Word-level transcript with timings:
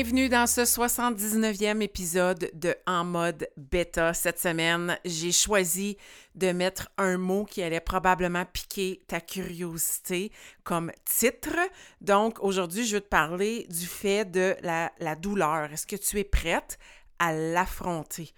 Bienvenue 0.00 0.28
dans 0.28 0.46
ce 0.46 0.60
79e 0.60 1.82
épisode 1.82 2.52
de 2.54 2.72
En 2.86 3.02
mode 3.02 3.48
bêta. 3.56 4.14
Cette 4.14 4.38
semaine, 4.38 4.96
j'ai 5.04 5.32
choisi 5.32 5.96
de 6.36 6.52
mettre 6.52 6.88
un 6.98 7.18
mot 7.18 7.44
qui 7.44 7.64
allait 7.64 7.80
probablement 7.80 8.44
piquer 8.44 9.02
ta 9.08 9.20
curiosité 9.20 10.30
comme 10.62 10.92
titre. 11.04 11.58
Donc, 12.00 12.38
aujourd'hui, 12.44 12.86
je 12.86 12.98
vais 12.98 13.00
te 13.00 13.08
parler 13.08 13.66
du 13.70 13.86
fait 13.86 14.24
de 14.24 14.54
la, 14.62 15.16
douleur. 15.16 15.72
Est-ce 15.72 15.84
que 15.88 15.96
tu 15.96 16.20
es 16.20 16.24
prête 16.24 16.78
à 17.18 17.32
l'affronter? 17.32 18.30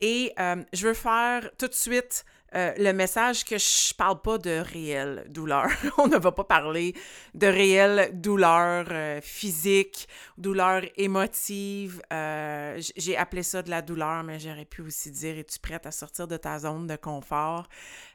Et 0.00 0.32
euh, 0.38 0.62
je 0.72 0.86
veux 0.86 0.94
faire 0.94 1.50
tout 1.58 1.66
de 1.66 1.74
suite 1.74 2.24
euh, 2.54 2.72
le 2.78 2.92
message 2.92 3.44
que 3.44 3.58
je 3.58 3.94
parle 3.94 4.20
pas 4.20 4.38
de 4.38 4.58
réelle 4.58 5.24
douleur. 5.28 5.68
On 5.98 6.08
ne 6.08 6.18
va 6.18 6.32
pas 6.32 6.44
parler 6.44 6.94
de 7.34 7.46
réelle 7.46 8.10
douleur 8.12 8.86
euh, 8.90 9.20
physique, 9.22 10.08
douleur 10.36 10.82
émotive. 10.96 12.02
Euh, 12.12 12.80
j'ai 12.96 13.16
appelé 13.16 13.42
ça 13.44 13.62
de 13.62 13.70
la 13.70 13.82
douleur, 13.82 14.24
mais 14.24 14.40
j'aurais 14.40 14.64
pu 14.64 14.82
aussi 14.82 15.10
dire 15.10 15.38
es-tu 15.38 15.60
prête 15.60 15.86
à 15.86 15.92
sortir 15.92 16.26
de 16.26 16.36
ta 16.36 16.58
zone 16.58 16.86
de 16.86 16.96
confort? 16.96 17.68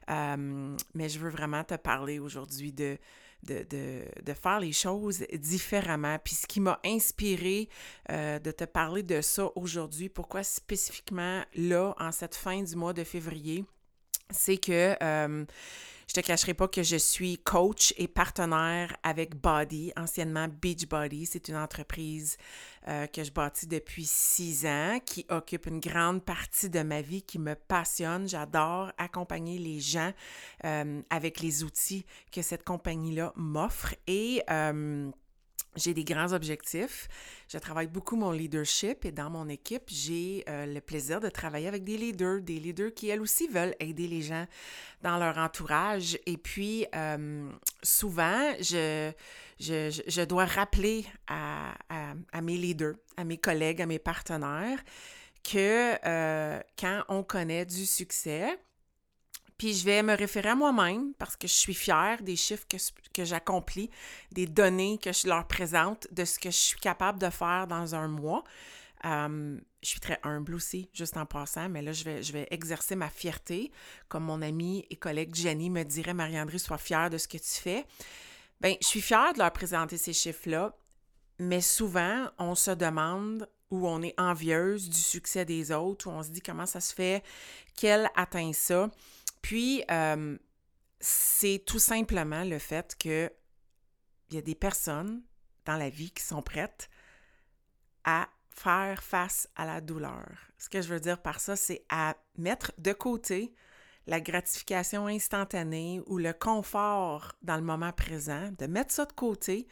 mais 0.08 1.10
je 1.10 1.18
veux 1.18 1.32
vraiment 1.32 1.64
te 1.64 1.74
parler 1.74 2.20
aujourd'hui 2.20 2.72
de, 2.72 2.96
de, 3.42 3.66
de, 3.68 4.04
de, 4.24 4.34
faire 4.34 4.60
les 4.60 4.72
choses 4.72 5.26
différemment. 5.34 6.20
Puis 6.24 6.36
ce 6.36 6.46
qui 6.46 6.60
m'a 6.60 6.80
inspiré 6.86 7.70
de 8.08 8.52
te 8.52 8.66
parler 8.66 9.02
de 9.02 9.22
ça 9.22 9.50
aujourd'hui, 9.56 10.10
pourquoi 10.10 10.44
spécifiquement 10.44 11.42
là, 11.56 11.96
en 11.98 12.12
cette 12.12 12.36
fin 12.36 12.62
du 12.62 12.76
mois 12.76 12.94
de 12.94 13.04
février, 13.04 13.66
c'est 14.32 14.58
que 14.58 14.96
euh, 15.02 15.46
je 16.08 16.14
te 16.14 16.20
cacherai 16.20 16.54
pas 16.54 16.68
que 16.68 16.84
je 16.84 16.98
suis 16.98 17.38
coach 17.40 17.94
et 17.98 18.08
partenaire 18.08 18.96
avec 19.02 19.36
Body, 19.36 19.92
anciennement 19.98 20.48
Beach 20.48 20.88
Body. 20.88 21.26
C'est 21.26 21.48
une 21.48 21.56
entreprise 21.56 22.38
euh, 22.88 23.08
que 23.08 23.24
je 23.24 23.32
bâtis 23.32 23.68
depuis 23.68 24.06
six 24.06 24.66
ans, 24.68 25.00
qui 25.04 25.26
occupe 25.30 25.66
une 25.66 25.80
grande 25.80 26.24
partie 26.24 26.70
de 26.70 26.82
ma 26.82 27.02
vie, 27.02 27.24
qui 27.24 27.40
me 27.40 27.56
passionne. 27.56 28.30
J'adore 28.30 28.92
accompagner 28.98 29.58
les 29.58 29.80
gens 29.80 30.12
euh, 30.64 31.02
avec 31.10 31.40
les 31.40 31.64
outils 31.64 32.06
que 32.32 32.42
cette 32.42 32.64
compagnie-là 32.64 33.34
m'offre. 33.36 33.96
Et 34.06 34.44
j'ai 35.76 35.94
des 35.94 36.04
grands 36.04 36.34
objectifs. 36.34 37.08
Je 37.48 37.58
travaille 37.58 37.88
beaucoup 37.88 38.16
mon 38.16 38.32
leadership 38.32 39.06
et 39.06 39.12
dans 39.12 39.30
mon 39.30 39.50
équipe, 39.50 39.84
j'ai 39.88 40.44
euh, 40.48 40.66
le 40.66 40.82
plaisir 40.82 41.20
de 41.20 41.30
travailler 41.30 41.68
avec 41.68 41.84
des 41.84 41.98
leaders, 41.98 42.42
des 42.42 42.60
leaders 42.60 42.94
qui, 42.94 43.10
elles 43.10 43.22
aussi, 43.22 43.48
veulent 43.48 43.76
aider 43.80 44.08
les 44.08 44.22
gens 44.22 44.46
dans 45.02 45.18
leur 45.18 45.38
entourage. 45.38 46.18
Et 46.26 46.38
puis, 46.38 46.86
euh, 46.96 47.50
souvent, 47.84 48.54
je, 48.60 49.12
je, 49.60 50.02
je, 50.08 50.22
dois 50.22 50.46
rappeler 50.46 51.06
à, 51.28 51.76
à, 52.32 52.42
mes 52.42 52.58
leaders, 52.58 52.96
à 53.18 53.24
mes 53.24 53.38
collègues, 53.38 53.82
à 53.82 53.86
mes 53.86 54.00
partenaires, 54.00 54.80
que 55.44 55.96
euh, 56.06 56.60
quand 56.80 57.04
on 57.10 57.22
connaît 57.24 57.66
du 57.66 57.86
succès, 57.86 58.58
puis 59.58 59.74
je 59.74 59.86
vais 59.86 60.04
me 60.04 60.16
référer 60.16 60.50
à 60.50 60.56
moi-même 60.56 61.14
parce 61.18 61.36
que 61.36 61.48
je 61.48 61.54
suis 61.54 61.74
fière 61.74 62.22
des 62.22 62.36
chiffres 62.36 62.66
que, 62.70 62.78
que 63.14 63.24
j'accomplis, 63.24 63.90
des 64.32 64.48
données 64.48 64.98
que 65.02 65.14
je 65.14 65.28
leur 65.28 65.48
présente, 65.48 66.08
de 66.12 66.26
ce 66.26 66.40
que 66.40 66.50
je 66.50 66.58
suis 66.58 66.80
capable 66.80 67.20
de 67.20 67.30
faire 67.30 67.68
dans 67.68 67.96
un 67.96 68.08
mois. 68.08 68.44
je 69.04 69.60
suis 69.82 70.00
très 70.00 70.20
humble 70.24 70.56
aussi, 70.56 70.90
juste 70.94 71.16
en 71.16 71.26
passant, 71.26 71.70
mais 71.70 71.82
là, 71.82 71.94
je 71.94 72.04
vais, 72.04 72.24
je 72.24 72.34
vais 72.34 72.48
exercer 72.52 72.96
ma 72.96 73.10
fierté. 73.10 73.72
Comme 74.10 74.24
mon 74.26 74.42
amie 74.42 74.86
et 74.90 74.98
collègue 74.98 75.34
Jenny 75.34 75.70
me 75.70 75.84
dirait, 75.84 76.14
Marie-André, 76.14 76.58
sois 76.58 76.78
fière 76.78 77.10
de 77.10 77.18
ce 77.18 77.28
que 77.28 77.38
tu 77.38 77.62
fais. 77.62 77.86
Bien, 78.62 78.76
je 78.82 78.88
suis 78.88 79.02
fière 79.02 79.34
de 79.34 79.40
leur 79.40 79.52
présenter 79.52 79.98
ces 79.98 80.14
chiffres-là, 80.14 80.76
mais 81.40 81.62
souvent, 81.62 82.28
on 82.40 82.56
se 82.56 82.72
demande 82.72 83.50
où 83.72 83.88
on 83.88 84.02
est 84.02 84.20
envieuse 84.20 84.90
du 84.90 85.00
succès 85.00 85.46
des 85.46 85.72
autres, 85.72 86.08
où 86.08 86.12
on 86.12 86.24
se 86.24 86.30
dit 86.30 86.42
comment 86.42 86.66
ça 86.66 86.80
se 86.80 86.94
fait, 86.94 87.24
qu'elle 87.76 88.10
atteint 88.16 88.54
ça. 88.54 88.90
Puis, 89.46 89.84
euh, 89.92 90.40
c'est 91.00 91.62
tout 91.68 91.78
simplement 91.78 92.44
le 92.44 92.58
fait 92.58 92.96
qu'il 92.98 93.30
y 94.32 94.38
a 94.38 94.42
des 94.42 94.56
personnes 94.56 95.22
dans 95.66 95.78
la 95.78 95.92
vie 95.92 96.10
qui 96.10 96.24
sont 96.24 96.42
prêtes 96.42 96.90
à 98.06 98.28
faire 98.50 99.04
face 99.04 99.48
à 99.56 99.68
la 99.68 99.82
douleur. 99.82 100.26
Ce 100.58 100.68
que 100.68 100.82
je 100.82 100.92
veux 100.92 101.00
dire 101.00 101.22
par 101.22 101.40
ça, 101.40 101.56
c'est 101.56 101.86
à 101.90 102.16
mettre 102.40 102.72
de 102.80 102.92
côté 102.92 103.54
la 104.08 104.20
gratification 104.20 105.06
instantanée 105.06 106.02
ou 106.08 106.18
le 106.18 106.34
confort 106.34 107.34
dans 107.44 107.58
le 107.58 107.62
moment 107.62 107.92
présent, 107.92 108.52
de 108.58 108.66
mettre 108.66 108.96
ça 108.96 109.06
de 109.06 109.14
côté 109.14 109.68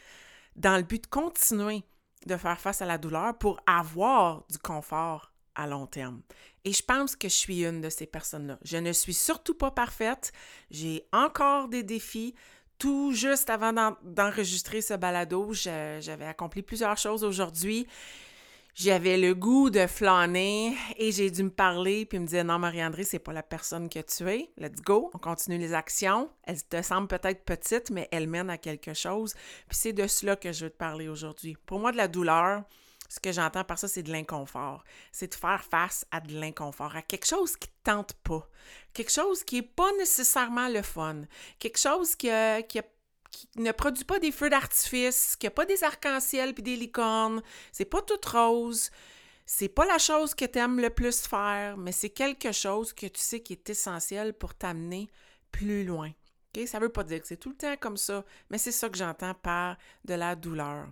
dans 0.56 0.78
le 0.78 0.84
but 0.84 1.06
de 1.06 1.10
continuer 1.10 1.84
de 2.28 2.38
faire 2.38 2.60
face 2.60 2.84
à 2.84 2.86
la 2.86 3.00
douleur 3.00 3.36
pour 3.40 3.60
avoir 3.66 4.46
du 4.52 4.60
confort 4.60 5.33
à 5.56 5.68
long 5.68 5.88
terme. 5.88 6.22
Et 6.66 6.72
je 6.72 6.84
pense 6.84 7.16
que 7.16 7.28
je 7.28 7.34
suis 7.34 7.66
une 7.66 7.82
de 7.82 7.90
ces 7.90 8.06
personnes-là. 8.06 8.58
Je 8.64 8.78
ne 8.78 8.92
suis 8.94 9.14
surtout 9.14 9.54
pas 9.54 9.72
parfaite. 9.72 10.32
J'ai 10.72 11.06
encore 11.12 11.68
des 11.68 11.84
défis. 11.84 12.36
Tout 12.80 13.12
juste 13.14 13.50
avant 13.50 13.96
d'enregistrer 14.04 14.82
ce 14.82 14.96
balado, 14.96 15.54
j'avais 15.54 16.26
accompli 16.26 16.62
plusieurs 16.62 16.98
choses 16.98 17.24
aujourd'hui. 17.24 17.88
J'avais 18.76 19.18
le 19.18 19.36
goût 19.36 19.70
de 19.70 19.86
flâner 19.86 20.76
et 20.98 21.12
j'ai 21.12 21.30
dû 21.30 21.44
me 21.44 21.52
parler 21.52 22.06
puis 22.06 22.18
me 22.18 22.26
dire 22.26 22.44
non 22.44 22.58
Marie-André, 22.58 23.04
c'est 23.04 23.20
pas 23.20 23.32
la 23.32 23.44
personne 23.44 23.88
que 23.88 24.00
tu 24.00 24.28
es. 24.28 24.50
Let's 24.58 24.82
go, 24.82 25.12
on 25.14 25.20
continue 25.20 25.60
les 25.60 25.76
actions. 25.76 26.28
Elle 26.44 26.64
te 26.64 26.82
semble 26.82 27.08
peut-être 27.08 27.46
petite 27.46 27.92
mais 27.92 28.10
elle 28.12 28.28
mène 28.28 28.50
à 28.50 28.58
quelque 28.58 28.96
chose. 28.96 29.36
Puis 29.70 29.78
c'est 29.78 29.94
de 29.94 30.08
cela 30.08 30.36
que 30.36 30.52
je 30.52 30.66
veux 30.66 30.72
te 30.72 30.78
parler 30.78 31.08
aujourd'hui. 31.08 31.56
Pour 31.68 31.80
moi 31.80 31.92
de 31.92 31.98
la 31.98 32.08
douleur, 32.08 32.64
ce 33.14 33.20
que 33.20 33.32
j'entends 33.32 33.64
par 33.64 33.78
ça, 33.78 33.88
c'est 33.88 34.02
de 34.02 34.12
l'inconfort. 34.12 34.84
C'est 35.12 35.28
de 35.28 35.36
faire 35.36 35.64
face 35.64 36.04
à 36.10 36.20
de 36.20 36.34
l'inconfort, 36.34 36.96
à 36.96 37.04
quelque 37.04 37.28
chose 37.28 37.56
qui 37.56 37.68
ne 37.68 37.92
tente 37.92 38.14
pas, 38.24 38.50
quelque 38.92 39.12
chose 39.12 39.44
qui 39.44 39.58
n'est 39.58 39.62
pas 39.62 39.92
nécessairement 40.00 40.68
le 40.68 40.82
fun, 40.82 41.22
quelque 41.60 41.78
chose 41.78 42.16
qui, 42.16 42.30
qui, 42.68 42.82
ne 43.58 43.72
produit 43.72 44.04
pas 44.04 44.18
des 44.18 44.32
feux 44.32 44.50
d'artifice, 44.50 45.36
qui 45.36 45.46
n'a 45.46 45.52
pas 45.52 45.66
des 45.66 45.84
arcs-en-ciel 45.84 46.56
puis 46.56 46.64
des 46.64 46.76
licornes, 46.76 47.44
c'est 47.72 47.86
pas 47.86 48.02
tout 48.02 48.20
rose. 48.32 48.90
C'est 49.46 49.70
pas 49.70 49.86
la 49.86 50.00
chose 50.00 50.34
que 50.34 50.46
tu 50.46 50.58
aimes 50.58 50.80
le 50.80 50.90
plus 50.90 51.28
faire, 51.28 51.78
mais 51.78 51.92
c'est 51.92 52.10
quelque 52.10 52.52
chose 52.52 52.94
que 52.94 53.06
tu 53.06 53.22
sais 53.22 53.42
qui 53.42 53.54
est 53.54 53.70
essentiel 53.70 54.34
pour 54.34 54.56
t'amener 54.56 55.08
plus 55.52 55.84
loin. 55.84 56.12
Okay? 56.50 56.66
Ça 56.66 56.80
veut 56.80 56.90
pas 56.90 57.04
dire 57.04 57.22
que 57.22 57.28
c'est 57.28 57.38
tout 57.38 57.50
le 57.50 57.58
temps 57.58 57.78
comme 57.80 57.98
ça, 57.98 58.26
mais 58.50 58.58
c'est 58.58 58.72
ça 58.72 58.90
que 58.90 58.98
j'entends 58.98 59.36
par 59.36 59.78
de 60.04 60.16
la 60.16 60.36
douleur. 60.36 60.88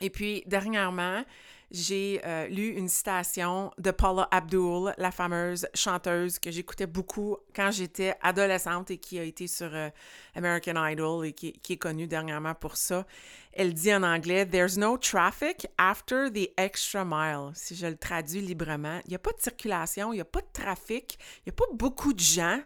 Et 0.00 0.10
puis, 0.10 0.42
dernièrement, 0.46 1.24
j'ai 1.70 2.20
euh, 2.24 2.46
lu 2.46 2.68
une 2.68 2.88
citation 2.88 3.72
de 3.78 3.90
Paula 3.90 4.28
Abdul, 4.30 4.94
la 4.98 5.10
fameuse 5.10 5.66
chanteuse 5.74 6.38
que 6.38 6.50
j'écoutais 6.50 6.86
beaucoup 6.86 7.38
quand 7.54 7.72
j'étais 7.72 8.14
adolescente 8.22 8.90
et 8.92 8.98
qui 8.98 9.18
a 9.18 9.24
été 9.24 9.48
sur 9.48 9.74
euh, 9.74 9.90
American 10.36 10.86
Idol 10.86 11.26
et 11.26 11.32
qui, 11.32 11.52
qui, 11.52 11.72
est 11.72 11.78
connue 11.78 12.06
dernièrement 12.06 12.54
pour 12.54 12.76
ça. 12.76 13.04
Elle 13.52 13.74
dit 13.74 13.92
en 13.92 14.04
anglais 14.04 14.46
There's 14.46 14.76
no 14.76 14.96
traffic 14.96 15.66
after 15.76 16.30
the 16.30 16.50
extra 16.56 17.04
mile. 17.04 17.50
Si 17.54 17.74
je 17.74 17.86
le 17.86 17.96
traduis 17.96 18.42
librement, 18.42 19.00
il 19.06 19.10
n'y 19.10 19.16
a 19.16 19.20
pas 19.20 19.32
de 19.32 19.40
circulation, 19.40 20.12
il 20.12 20.16
n'y 20.16 20.22
a 20.22 20.26
pas 20.26 20.42
de 20.42 20.52
trafic, 20.52 21.18
il 21.38 21.50
n'y 21.50 21.52
a 21.52 21.56
pas 21.56 21.72
beaucoup 21.72 22.12
de 22.12 22.20
gens 22.20 22.60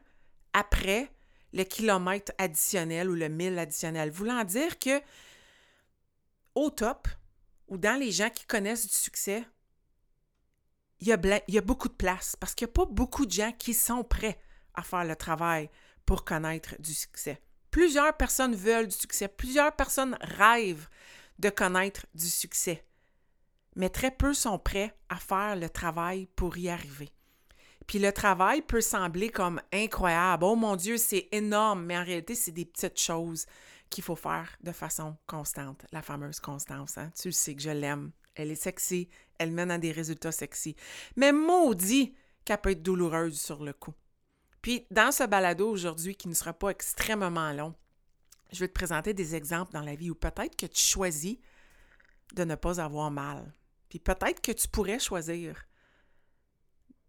après 0.53 1.11
le 1.53 1.65
kilomètre 1.65 2.33
additionnel 2.39 3.09
ou 3.09 3.15
le 3.15 3.29
mille 3.29 3.59
additionnel. 3.59 4.11
Voulant 4.11 4.45
dire 4.45 4.79
que 4.79 5.01
au 6.55 6.69
top, 6.71 7.09
ou 7.71 7.79
dans 7.79 7.99
les 7.99 8.11
gens 8.11 8.29
qui 8.29 8.45
connaissent 8.45 8.87
du 8.87 8.95
succès, 8.95 9.45
il 10.99 11.09
y 11.09 11.13
a, 11.13 11.61
beaucoup 11.63 11.89
de 11.89 11.95
place 11.95 12.37
parce 12.37 12.55
qu'il 12.55 12.67
n'y 12.67 12.73
a 12.73 12.75
pas 12.75 12.85
beaucoup 12.85 13.25
de 13.25 13.31
gens 13.31 13.53
qui 13.53 13.73
sont 13.73 14.05
prêts 14.05 14.39
à 14.75 14.83
faire 14.83 15.05
le 15.05 15.17
travail 15.17 15.71
pour 16.05 16.25
connaître 16.25 16.75
du 16.79 16.93
succès. 16.93 17.41
Plusieurs 17.71 18.15
personnes 18.17 18.55
veulent 18.55 18.89
du 18.89 18.97
succès, 18.97 19.29
plusieurs 19.29 19.75
personnes 19.75 20.19
rêvent 20.21 20.89
de 21.39 21.49
connaître 21.49 22.05
du 22.15 22.29
succès, 22.29 22.85
mais 23.77 23.89
très 23.89 24.11
peu 24.11 24.35
sont 24.35 24.59
prêts 24.59 24.95
à 25.09 25.17
faire 25.17 25.57
le 25.57 25.71
travail 25.71 26.27
pour 26.37 26.59
y 26.59 26.69
arriver. 26.69 27.11
Puis 27.87 27.99
le 27.99 28.13
travail 28.13 28.61
peut 28.61 28.83
sembler 28.83 29.31
comme 29.31 29.61
incroyable. 29.73 30.45
Oh 30.45 30.57
mon 30.57 30.77
Dieu, 30.77 30.99
c'est 30.99 31.29
énorme, 31.33 31.85
mais 31.85 31.97
en 31.97 32.05
réalité, 32.05 32.35
c'est 32.35 32.53
des 32.53 32.67
petites 32.67 33.01
choses 33.01 33.47
qu'il 33.91 34.05
faut 34.05 34.17
faire 34.17 34.57
de 34.63 34.73
façon 34.73 35.17
constante. 35.27 35.85
La 35.93 36.03
fameuse 36.03 36.41
constance, 36.41 36.97
hein? 36.97 37.11
Tu 37.21 37.29
le 37.29 37.33
sais 37.33 37.55
que 37.55 37.63
je 37.63 37.71
l'aime. 37.71 38.13
Elle 38.35 38.51
est 38.51 38.55
sexy, 38.55 39.09
elle 39.39 39.51
mène 39.51 39.71
à 39.71 39.79
des 39.79 39.93
résultats 39.93 40.33
sexy. 40.33 40.77
Mais 41.17 41.33
maudit 41.33 42.15
qu'elle 42.45 42.61
peut 42.61 42.71
être 42.71 42.83
douloureuse 42.83 43.39
sur 43.39 43.63
le 43.63 43.73
coup. 43.73 43.95
Puis 44.63 44.87
dans 44.91 45.13
ce 45.13 45.25
balado 45.25 45.69
aujourd'hui, 45.69 46.15
qui 46.15 46.29
ne 46.29 46.35
sera 46.35 46.53
pas 46.53 46.69
extrêmement 46.69 47.53
long, 47.53 47.75
je 48.53 48.61
vais 48.61 48.69
te 48.69 48.73
présenter 48.73 49.15
des 49.15 49.35
exemples 49.35 49.73
dans 49.73 49.83
la 49.83 49.95
vie 49.95 50.11
où 50.11 50.15
peut-être 50.15 50.57
que 50.57 50.67
tu 50.67 50.81
choisis 50.81 51.39
de 52.35 52.45
ne 52.45 52.55
pas 52.55 52.81
avoir 52.81 53.11
mal. 53.11 53.53
Puis 53.89 53.99
peut-être 53.99 54.41
que 54.41 54.53
tu 54.53 54.69
pourrais 54.69 54.99
choisir 54.99 55.65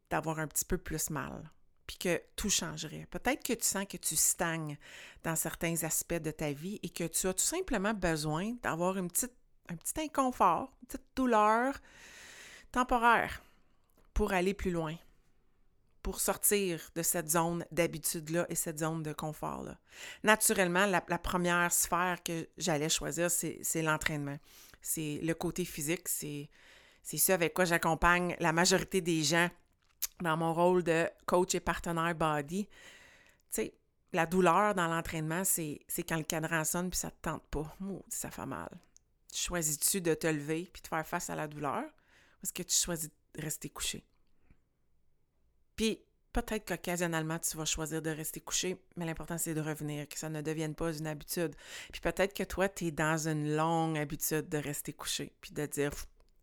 d'avoir 0.10 0.40
un 0.40 0.48
petit 0.48 0.66
peu 0.66 0.78
plus 0.78 1.10
mal, 1.10 1.52
puis 1.92 1.98
que 1.98 2.22
tout 2.38 2.50
changerait. 2.50 3.06
Peut-être 3.12 3.44
que 3.44 3.52
tu 3.52 3.66
sens 3.66 3.86
que 3.86 3.98
tu 3.98 4.16
stagnes 4.16 4.78
dans 5.24 5.36
certains 5.36 5.84
aspects 5.84 6.14
de 6.14 6.32
ta 6.32 6.54
vie 6.54 6.80
et 6.84 6.90
que 6.90 7.04
tu 7.04 7.28
as 7.28 7.34
tout 7.34 7.44
simplement 7.44 7.94
besoin 7.94 8.54
d'avoir 8.64 8.98
une 8.98 9.10
petite, 9.10 9.34
un 9.68 9.76
petit 9.76 10.00
inconfort, 10.00 10.72
une 10.82 10.88
petite 10.88 11.08
douleur 11.18 11.78
temporaire 12.72 13.44
pour 14.14 14.32
aller 14.32 14.54
plus 14.54 14.72
loin, 14.72 14.96
pour 16.02 16.22
sortir 16.22 16.80
de 16.96 17.04
cette 17.04 17.30
zone 17.30 17.66
d'habitude-là 17.72 18.46
et 18.48 18.56
cette 18.56 18.80
zone 18.80 19.04
de 19.04 19.12
confort-là. 19.12 19.78
Naturellement, 20.24 20.86
la, 20.86 21.04
la, 21.06 21.18
première 21.18 21.74
sphère 21.74 22.24
que 22.24 22.48
j'allais 22.58 22.88
choisir, 22.88 23.30
c'est 23.30 23.82
l'entraînement. 23.82 24.38
C'est 24.82 25.20
le 25.22 25.34
côté 25.34 25.66
physique, 25.66 26.08
c'est 26.08 26.48
ce 27.04 27.32
avec 27.34 27.54
quoi 27.54 27.66
j'accompagne 27.66 28.38
la 28.40 28.54
majorité 28.54 29.02
des 29.02 29.24
gens 29.24 29.50
dans 30.22 30.38
mon 30.38 30.54
rôle 30.54 30.84
de 30.84 31.10
coach 31.26 31.56
et 31.56 31.60
partenaire 31.60 32.16
body, 32.16 32.66
tu 32.66 32.72
sais, 33.50 33.74
la 34.14 34.26
douleur 34.26 34.76
dans 34.76 34.88
l'entraînement, 34.88 35.44
c'est 35.44 35.80
quand 36.08 36.18
le 36.18 36.24
cadran 36.24 36.64
sonne 36.64 36.90
puis 36.90 37.00
ça 37.00 37.12
te 37.12 37.22
tente 37.22 37.44
pas. 37.50 37.76
ça 38.10 38.30
fait 38.30 38.46
mal. 38.46 38.70
Choisis-tu 39.34 40.02
de 40.02 40.14
te 40.14 40.28
lever 40.28 40.70
puis 40.72 40.82
de 40.82 40.88
faire 40.88 41.08
face 41.08 41.30
à 41.30 41.36
la 41.36 41.48
douleur 41.48 41.84
ou 41.84 42.44
est-ce 42.44 42.54
que 42.54 42.64
tu 42.64 42.76
choisis 42.76 43.10
de 43.10 43.42
rester 43.42 43.70
couché? 43.70 44.04
Puis 45.76 46.00
peut-être 46.34 46.68
qu'occasionnellement, 46.68 47.40
tu 47.40 47.58
vas 47.58 47.66
choisir 47.66 48.02
de 48.02 48.10
rester 48.10 48.42
couché, 48.42 48.78
mais 48.96 49.06
l'important, 49.06 49.38
c'est 49.38 49.54
de 49.54 49.62
revenir, 49.62 50.08
que 50.08 50.18
ça 50.18 50.30
ne 50.30 50.42
devienne 50.42 50.76
pas 50.76 50.94
une 50.94 51.08
habitude. 51.08 51.56
Puis 51.92 52.02
peut-être 52.02 52.34
que 52.34 52.44
toi, 52.44 52.70
tu 52.70 52.88
es 52.88 52.92
dans 52.92 53.28
une 53.28 53.56
longue 53.56 53.98
habitude 53.98 54.50
de 54.50 54.58
rester 54.58 54.94
couché, 54.94 55.34
puis 55.42 55.52
de 55.52 55.66
dire 55.66 55.92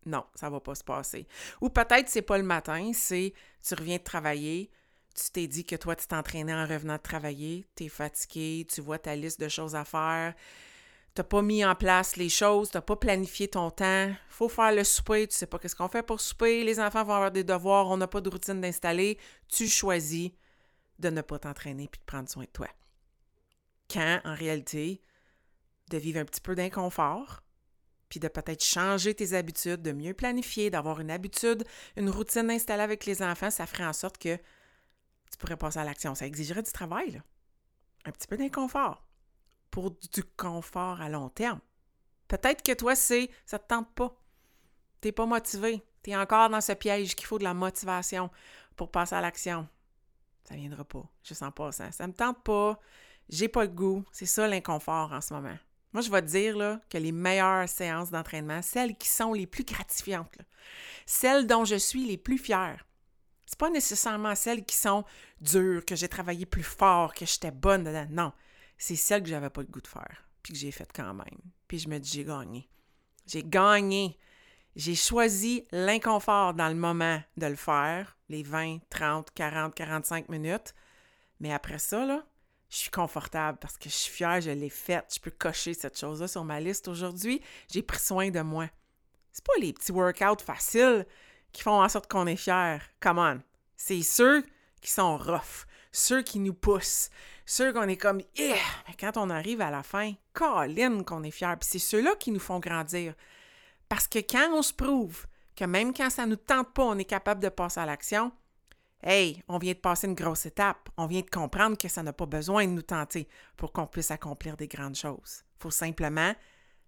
non, 0.09 0.25
ça 0.35 0.49
va 0.49 0.59
pas 0.59 0.75
se 0.75 0.83
passer. 0.83 1.27
Ou 1.61 1.69
peut-être 1.69 2.09
c'est 2.09 2.21
pas 2.21 2.37
le 2.37 2.43
matin, 2.43 2.91
c'est 2.93 3.33
tu 3.65 3.75
reviens 3.75 3.97
de 3.97 4.03
travailler, 4.03 4.71
tu 5.15 5.31
t'es 5.31 5.47
dit 5.47 5.65
que 5.65 5.75
toi 5.75 5.95
tu 5.95 6.07
t'entraînais 6.07 6.53
en 6.53 6.65
revenant 6.65 6.95
de 6.95 7.01
travailler, 7.01 7.65
tu 7.75 7.85
es 7.85 7.89
fatigué, 7.89 8.65
tu 8.69 8.81
vois 8.81 8.99
ta 8.99 9.15
liste 9.15 9.39
de 9.39 9.47
choses 9.47 9.75
à 9.75 9.85
faire, 9.85 10.33
tu 11.15 11.23
pas 11.23 11.41
mis 11.41 11.65
en 11.65 11.75
place 11.75 12.15
les 12.15 12.29
choses, 12.29 12.71
tu 12.71 12.77
n'as 12.77 12.81
pas 12.81 12.95
planifié 12.95 13.47
ton 13.47 13.71
temps, 13.71 14.11
faut 14.29 14.49
faire 14.49 14.71
le 14.71 14.83
souper, 14.83 15.27
tu 15.27 15.35
sais 15.35 15.47
pas 15.47 15.59
qu'est-ce 15.59 15.75
qu'on 15.75 15.87
fait 15.87 16.03
pour 16.03 16.21
souper, 16.21 16.63
les 16.63 16.79
enfants 16.79 17.03
vont 17.03 17.13
avoir 17.13 17.31
des 17.31 17.43
devoirs, 17.43 17.87
on 17.87 17.97
n'a 17.97 18.07
pas 18.07 18.21
de 18.21 18.29
routine 18.29 18.61
d'installer, 18.61 19.17
tu 19.47 19.67
choisis 19.67 20.31
de 20.99 21.09
ne 21.09 21.21
pas 21.21 21.39
t'entraîner 21.39 21.87
puis 21.87 21.99
de 21.99 22.05
prendre 22.05 22.29
soin 22.29 22.43
de 22.43 22.49
toi. 22.49 22.67
Quand 23.91 24.21
en 24.23 24.35
réalité 24.35 25.01
de 25.89 25.97
vivre 25.97 26.19
un 26.19 26.25
petit 26.25 26.41
peu 26.41 26.55
d'inconfort, 26.55 27.41
puis 28.09 28.19
de 28.19 28.27
peut-être 28.27 28.63
changer 28.63 29.13
tes 29.13 29.33
habitudes, 29.33 29.81
de 29.81 29.91
mieux 29.91 30.13
planifier, 30.13 30.69
d'avoir 30.69 30.99
une 30.99 31.11
habitude, 31.11 31.63
une 31.95 32.09
routine 32.09 32.49
installée 32.49 32.83
avec 32.83 33.05
les 33.05 33.21
enfants, 33.21 33.51
ça 33.51 33.67
ferait 33.67 33.85
en 33.85 33.93
sorte 33.93 34.17
que 34.17 34.35
tu 34.35 35.37
pourrais 35.37 35.57
passer 35.57 35.79
à 35.79 35.83
l'action. 35.83 36.15
Ça 36.15 36.25
exigerait 36.25 36.63
du 36.63 36.71
travail, 36.71 37.11
là. 37.11 37.19
un 38.05 38.11
petit 38.11 38.27
peu 38.27 38.35
d'inconfort 38.35 39.05
pour 39.69 39.91
du 39.91 40.23
confort 40.35 41.01
à 41.01 41.09
long 41.09 41.29
terme. 41.29 41.59
Peut-être 42.27 42.63
que 42.63 42.73
toi, 42.73 42.95
c'est 42.95 43.29
ça 43.45 43.59
te 43.59 43.67
tente 43.67 43.93
pas. 43.93 44.15
Tu 45.01 45.11
pas 45.11 45.25
motivé. 45.25 45.83
Tu 46.03 46.11
es 46.11 46.15
encore 46.15 46.49
dans 46.49 46.61
ce 46.61 46.73
piège 46.73 47.15
qu'il 47.15 47.27
faut 47.27 47.39
de 47.39 47.43
la 47.43 47.53
motivation 47.53 48.29
pour 48.75 48.91
passer 48.91 49.15
à 49.15 49.21
l'action. 49.21 49.67
Ça 50.43 50.55
viendra 50.55 50.83
pas. 50.83 51.03
Je 51.23 51.33
sens 51.33 51.51
pas 51.53 51.71
ça. 51.71 51.91
Ça 51.91 52.07
me 52.07 52.13
tente 52.13 52.43
pas. 52.43 52.79
J'ai 53.29 53.47
pas 53.47 53.63
le 53.63 53.69
goût. 53.69 54.03
C'est 54.11 54.25
ça 54.25 54.47
l'inconfort 54.47 55.13
en 55.13 55.21
ce 55.21 55.33
moment. 55.33 55.57
Moi, 55.93 56.01
je 56.01 56.11
vais 56.11 56.21
te 56.21 56.27
dire 56.27 56.57
là, 56.57 56.79
que 56.89 56.97
les 56.97 57.11
meilleures 57.11 57.67
séances 57.67 58.11
d'entraînement, 58.11 58.61
celles 58.61 58.95
qui 58.95 59.09
sont 59.09 59.33
les 59.33 59.47
plus 59.47 59.63
gratifiantes, 59.63 60.37
celles 61.05 61.47
dont 61.47 61.65
je 61.65 61.75
suis 61.75 62.05
les 62.05 62.17
plus 62.17 62.37
fière, 62.37 62.85
c'est 63.45 63.57
pas 63.57 63.71
nécessairement 63.71 64.35
celles 64.35 64.63
qui 64.63 64.75
sont 64.75 65.03
dures, 65.41 65.83
que 65.83 65.95
j'ai 65.95 66.07
travaillé 66.07 66.45
plus 66.45 66.63
fort, 66.63 67.15
que 67.15 67.25
j'étais 67.25 67.49
bonne 67.49 67.83
dedans. 67.83 68.05
Non, 68.11 68.33
c'est 68.77 68.95
celles 68.95 69.23
que 69.23 69.29
j'avais 69.29 69.49
pas 69.49 69.61
le 69.61 69.67
goût 69.67 69.81
de 69.81 69.87
faire, 69.87 70.29
puis 70.43 70.53
que 70.53 70.59
j'ai 70.59 70.71
faites 70.71 70.93
quand 70.93 71.15
même. 71.15 71.39
Puis 71.67 71.79
je 71.79 71.89
me 71.89 71.97
dis, 71.97 72.11
j'ai 72.11 72.25
gagné. 72.25 72.69
J'ai 73.25 73.43
gagné. 73.43 74.19
J'ai 74.75 74.93
choisi 74.93 75.65
l'inconfort 75.71 76.53
dans 76.53 76.69
le 76.69 76.75
moment 76.75 77.21
de 77.37 77.47
le 77.47 77.55
faire, 77.55 78.17
les 78.29 78.43
20, 78.43 78.79
30, 78.91 79.31
40, 79.33 79.73
45 79.73 80.29
minutes. 80.29 80.75
Mais 81.39 81.51
après 81.51 81.79
ça, 81.79 82.05
là, 82.05 82.23
je 82.69 82.77
suis 82.77 82.91
confortable 82.91 83.57
parce 83.59 83.77
que 83.77 83.89
je 83.89 83.95
suis 83.95 84.13
fière, 84.13 84.41
je 84.41 84.51
l'ai 84.51 84.69
faite. 84.69 85.11
Je 85.15 85.19
peux 85.19 85.31
cocher 85.31 85.73
cette 85.73 85.97
chose-là 85.97 86.27
sur 86.27 86.43
ma 86.43 86.59
liste 86.59 86.87
aujourd'hui. 86.87 87.41
J'ai 87.71 87.81
pris 87.81 87.99
soin 87.99 88.29
de 88.29 88.41
moi. 88.41 88.67
C'est 89.31 89.43
pas 89.43 89.53
les 89.59 89.73
petits 89.73 89.91
workouts 89.91 90.43
faciles 90.43 91.05
qui 91.51 91.63
font 91.63 91.81
en 91.81 91.89
sorte 91.89 92.09
qu'on 92.09 92.27
est 92.27 92.35
fier. 92.35 92.81
Come 92.99 93.17
on. 93.17 93.41
C'est 93.75 94.01
ceux 94.03 94.43
qui 94.81 94.91
sont 94.91 95.17
rough, 95.17 95.65
ceux 95.91 96.21
qui 96.21 96.39
nous 96.39 96.53
poussent, 96.53 97.09
ceux 97.45 97.73
qu'on 97.73 97.87
est 97.87 97.97
comme 97.97 98.21
yeah! 98.37 98.55
Mais 98.87 98.93
quand 98.99 99.17
on 99.17 99.31
arrive 99.31 99.61
à 99.61 99.71
la 99.71 99.81
fin, 99.81 100.13
Colin 100.33 101.03
qu'on 101.03 101.23
est 101.23 101.31
fier. 101.31 101.57
Puis 101.57 101.69
c'est 101.71 101.79
ceux-là 101.79 102.15
qui 102.19 102.31
nous 102.31 102.39
font 102.39 102.59
grandir. 102.59 103.15
Parce 103.87 104.07
que 104.07 104.19
quand 104.19 104.51
on 104.53 104.61
se 104.61 104.73
prouve 104.73 105.25
que 105.55 105.65
même 105.65 105.93
quand 105.93 106.11
ça 106.11 106.25
ne 106.25 106.31
nous 106.31 106.35
tente 106.35 106.71
pas, 106.73 106.83
on 106.83 106.97
est 106.99 107.05
capable 107.05 107.41
de 107.41 107.49
passer 107.49 107.79
à 107.79 107.87
l'action, 107.87 108.31
Hey, 109.01 109.41
on 109.47 109.59
vient 109.59 109.73
de 109.73 109.77
passer 109.77 110.07
une 110.07 110.13
grosse 110.13 110.45
étape. 110.45 110.89
On 110.97 111.07
vient 111.07 111.21
de 111.21 111.29
comprendre 111.29 111.77
que 111.77 111.87
ça 111.87 112.03
n'a 112.03 112.11
pas 112.11 112.25
besoin 112.25 112.65
de 112.65 112.71
nous 112.71 112.81
tenter 112.81 113.29
pour 113.55 113.71
qu'on 113.71 113.87
puisse 113.87 114.11
accomplir 114.11 114.57
des 114.57 114.67
grandes 114.67 114.95
choses. 114.95 115.43
Il 115.57 115.61
faut 115.61 115.71
simplement 115.71 116.33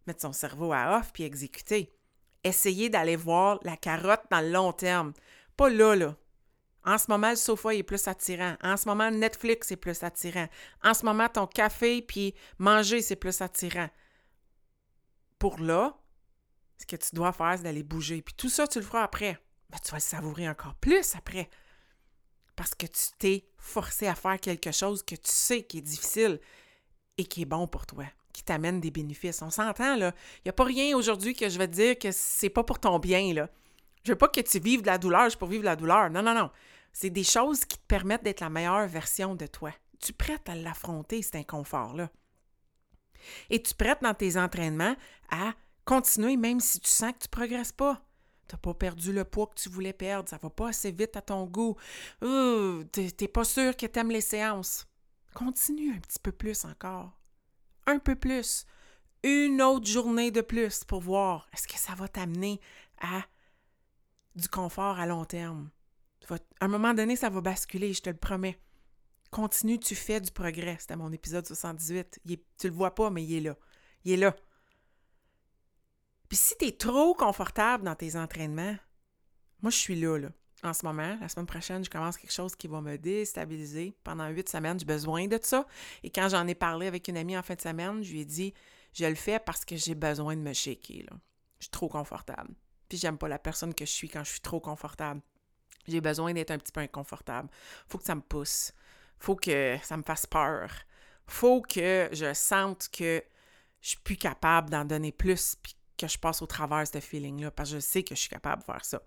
mettre 0.06 0.22
son 0.22 0.34
cerveau 0.34 0.74
à 0.74 0.98
off 0.98 1.13
puis 1.13 1.24
exécuter. 1.24 1.94
Essayer 2.44 2.90
d'aller 2.90 3.16
voir 3.16 3.60
la 3.63 3.78
carotte 3.78 4.24
dans 4.30 4.42
le 4.42 4.52
long 4.52 4.74
terme. 4.74 5.13
Pas 5.56 5.69
là, 5.69 5.96
là. 5.96 6.16
En 6.84 6.98
ce 6.98 7.06
moment, 7.10 7.30
le 7.30 7.36
sofa 7.36 7.75
est 7.75 7.84
plus 7.84 8.08
attirant. 8.08 8.57
En 8.62 8.75
ce 8.75 8.90
moment, 8.90 9.10
Netflix 9.10 9.72
est 9.72 9.78
plus 9.78 10.04
attirant. 10.04 10.48
En 10.84 10.94
ce 10.94 11.06
moment, 11.06 11.30
ton 11.30 11.48
café 11.48 12.02
puis 12.02 12.33
manger, 12.57 13.02
c'est 13.02 13.16
plus 13.16 13.40
attirant. 13.40 13.90
Pour 15.40 15.59
là, 15.59 15.97
ce 16.78 16.85
que 16.85 16.95
tu 16.95 17.16
dois 17.16 17.31
faire, 17.31 17.54
c'est 17.56 17.64
d'aller 17.64 17.83
bouger. 17.83 18.21
Puis 18.21 18.33
tout 18.33 18.50
ça, 18.50 18.68
tu 18.68 18.80
le 18.80 18.85
feras 18.85 19.04
après. 19.04 19.40
Mais 19.71 19.78
tu 19.80 19.92
vas 19.92 19.97
le 19.97 20.02
savourer 20.02 20.50
encore 20.50 20.76
plus 20.76 21.16
après 21.16 21.50
parce 22.56 22.76
que 22.76 22.86
tu 22.86 23.06
t'es 23.18 23.46
forcé 23.58 24.08
à 24.08 24.16
faire 24.16 24.40
quelque 24.40 24.72
chose 24.72 25.04
que 25.04 25.16
tu 25.16 25.31
sais 25.31 25.64
qui 25.64 25.80
est 25.80 25.81
difficile 25.81 26.40
et 27.18 27.26
qui 27.26 27.44
est 27.44 27.46
bon 27.46 27.68
pour 27.68 27.86
toi, 27.86 28.06
qui 28.34 28.44
t'amène 28.44 28.80
des 28.80 28.92
bénéfices. 28.92 29.42
On 29.42 29.50
s'entend, 29.50 29.96
là. 29.96 30.14
Il 30.38 30.42
n'y 30.46 30.50
a 30.50 30.54
pas 30.54 30.64
rien 30.64 30.96
aujourd'hui 30.96 31.34
que 31.34 31.50
je 31.50 31.58
vais 31.58 31.68
te 31.68 31.74
dire 31.74 32.00
que 32.00 32.12
c'est 32.12 32.50
pas 32.50 32.64
pour 32.64 32.80
ton 32.80 33.00
bien, 33.00 33.34
là. 33.34 33.50
Je 34.04 34.12
veux 34.12 34.18
pas 34.18 34.28
que 34.28 34.42
tu 34.42 34.60
vives 34.60 34.81
de 34.81 34.88
la 34.88 34.98
douleur 34.98 35.26
juste 35.26 35.38
pour 35.38 35.48
vivre 35.48 35.62
de 35.62 35.68
la 35.68 35.76
douleur. 35.76 36.10
Non, 36.10 36.24
non, 36.24 36.34
non. 36.34 36.50
C'est 36.92 37.10
des 37.10 37.24
choses 37.24 37.66
qui 37.66 37.78
te 37.78 37.86
permettent 37.88 38.24
d'être 38.24 38.42
la 38.42 38.50
meilleure 38.50 38.88
version 38.88 39.36
de 39.36 39.46
toi. 39.46 39.72
Tu 40.00 40.14
prêtes 40.14 40.50
à 40.50 40.56
l'affronter, 40.56 41.22
cet 41.22 41.36
inconfort-là. 41.36 42.10
Et 43.50 43.62
tu 43.62 43.76
prêtes 43.76 44.02
dans 44.02 44.16
tes 44.16 44.38
entraînements 44.38 44.96
à 45.30 45.54
continuer 45.86 46.38
même 46.38 46.60
si 46.60 46.80
tu 46.80 46.90
sens 46.90 47.12
que 47.14 47.20
tu 47.20 47.28
ne 47.28 47.31
progresses 47.31 47.72
pas. 47.72 48.02
T'as 48.52 48.58
pas 48.58 48.74
perdu 48.74 49.14
le 49.14 49.24
poids 49.24 49.48
que 49.48 49.56
tu 49.56 49.70
voulais 49.70 49.94
perdre, 49.94 50.28
ça 50.28 50.38
va 50.38 50.50
pas 50.50 50.68
assez 50.68 50.92
vite 50.92 51.16
à 51.16 51.22
ton 51.22 51.46
goût. 51.46 51.78
Tu 52.20 53.14
t'es 53.14 53.30
pas 53.30 53.46
sûr 53.46 53.78
que 53.78 53.86
t'aimes 53.86 54.12
les 54.12 54.20
séances. 54.20 54.88
Continue 55.34 55.96
un 55.96 56.00
petit 56.00 56.20
peu 56.20 56.34
plus 56.34 56.66
encore. 56.66 57.18
Un 57.88 57.98
peu 57.98 58.14
plus. 58.14 58.66
Une 59.24 59.62
autre 59.62 59.88
journée 59.88 60.31
de 60.31 60.42
plus 60.42 60.84
pour 60.84 61.00
voir 61.00 61.48
est-ce 61.54 61.66
que 61.66 61.78
ça 61.78 61.96
va 61.96 62.10
t'amener 62.10 62.60
à 63.00 63.24
du 64.36 64.50
confort 64.50 65.00
à 65.00 65.06
long 65.06 65.24
terme. 65.24 65.70
À 66.30 66.66
un 66.66 66.68
moment 66.68 66.94
donné, 66.94 67.16
ça 67.16 67.30
va 67.30 67.40
basculer, 67.40 67.94
je 67.94 68.02
te 68.02 68.10
le 68.10 68.18
promets. 68.18 68.60
Continue, 69.30 69.80
tu 69.80 69.96
fais 69.96 70.20
du 70.20 70.31
progrès. 70.31 70.76
C'était 70.78 70.98
mon 70.98 71.14
épisode 71.14 71.48
78. 71.48 72.20
Tu 72.28 72.38
tu 72.58 72.68
le 72.68 72.74
vois 72.74 72.96
pas, 72.96 73.10
mais 73.12 73.24
il 73.24 73.34
est 73.34 73.40
là. 73.40 73.56
Il 74.04 74.12
est 74.12 74.18
là. 74.18 74.36
Puis 76.31 76.38
si 76.38 76.56
tu 76.57 76.66
es 76.68 76.71
trop 76.71 77.14
confortable 77.14 77.83
dans 77.83 77.94
tes 77.94 78.16
entraînements, 78.16 78.78
moi, 79.61 79.69
je 79.69 79.76
suis 79.76 80.00
là, 80.00 80.18
là. 80.18 80.30
En 80.64 80.71
ce 80.71 80.85
moment, 80.85 81.18
la 81.19 81.28
semaine 81.28 81.45
prochaine, 81.45 81.83
je 81.83 81.90
commence 81.90 82.16
quelque 82.16 82.31
chose 82.31 82.56
qui 82.56 82.69
va 82.69 82.80
me 82.80 82.97
déstabiliser. 82.97 83.97
Pendant 84.06 84.30
huit 84.30 84.47
semaines, 84.47 84.80
j'ai 84.80 84.85
besoin 84.85 85.28
de 85.28 85.38
ça. 85.42 85.68
Et 86.04 86.09
quand 86.09 86.30
j'en 86.30 86.47
ai 86.47 86.56
parlé 86.56 86.88
avec 86.88 87.09
une 87.09 87.18
amie 87.18 87.38
en 87.38 87.44
fin 87.44 87.56
de 87.56 87.59
semaine, 87.59 88.02
je 88.02 88.14
lui 88.14 88.21
ai 88.21 88.26
dit 88.26 88.54
je 88.94 89.04
le 89.07 89.16
fais 89.16 89.40
parce 89.40 89.66
que 89.66 89.76
j'ai 89.76 89.94
besoin 89.94 90.38
de 90.38 90.42
me 90.42 90.54
shaker. 90.54 91.04
Là. 91.11 91.18
Je 91.59 91.66
suis 91.66 91.71
trop 91.71 91.90
confortable. 91.90 92.54
Puis 92.88 92.97
j'aime 92.97 93.18
pas 93.18 93.28
la 93.28 93.38
personne 93.38 93.73
que 93.73 93.85
je 93.85 93.92
suis 93.92 94.07
quand 94.07 94.23
je 94.23 94.31
suis 94.31 94.40
trop 94.40 94.61
confortable. 94.61 95.19
J'ai 95.85 96.00
besoin 96.00 96.31
d'être 96.31 96.52
un 96.52 96.59
petit 96.59 96.71
peu 96.71 96.80
inconfortable. 96.80 97.50
Faut 97.90 97.97
que 97.97 98.06
ça 98.06 98.16
me 98.16 98.21
pousse. 98.21 98.71
Faut 99.19 99.35
que 99.35 99.76
ça 99.83 99.97
me 99.97 100.04
fasse 100.04 100.28
peur. 100.28 100.71
Faut 101.28 101.61
que 101.61 102.07
je 102.14 102.33
sente 102.33 102.88
que 102.88 103.21
je 103.81 103.90
suis 103.90 104.00
plus 104.00 104.16
capable 104.16 104.69
d'en 104.69 104.85
donner 104.85 105.11
plus 105.11 105.57
que 106.02 106.08
je 106.08 106.18
passe 106.18 106.42
au 106.42 106.48
travers 106.48 106.84
de 106.84 106.88
ce 106.88 107.00
feeling-là 107.00 107.52
parce 107.52 107.70
que 107.70 107.76
je 107.76 107.80
sais 107.81 108.04
que 108.04 108.16
je 108.16 108.22
suis 108.22 108.30
capable 108.30 108.62
de 108.62 108.66
faire 108.66 108.84
ça. 108.84 109.02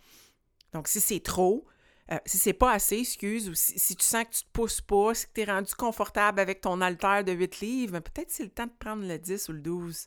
Donc, 0.73 0.89
si 0.89 1.01
c'est 1.01 1.21
trop, 1.21 1.67
euh, 2.13 2.19
si 2.27 2.37
c'est 2.37 2.53
pas 2.53 2.73
assez, 2.73 2.99
excuse, 2.99 3.49
ou 3.49 3.55
si, 3.55 3.97
tu 3.97 4.05
sens 4.05 4.25
que 4.25 4.31
tu 4.31 4.45
te 4.45 4.51
pousses 4.53 4.81
pas, 4.81 5.15
si 5.15 5.27
tu 5.33 5.41
es 5.41 5.45
rendu 5.45 5.75
confortable 5.75 6.41
avec 6.41 6.61
ton 6.61 6.81
halter 6.81 7.23
de 7.25 7.33
8 7.33 7.61
livres, 7.61 7.93
ben, 7.93 8.01
peut-être 8.03 8.31
c'est 8.31 8.43
le 8.43 8.51
temps 8.51 8.67
de 8.67 8.73
prendre 8.79 9.07
le 9.07 9.19
10 9.19 9.49
ou 9.49 9.53
le 9.53 9.61
12 9.61 10.07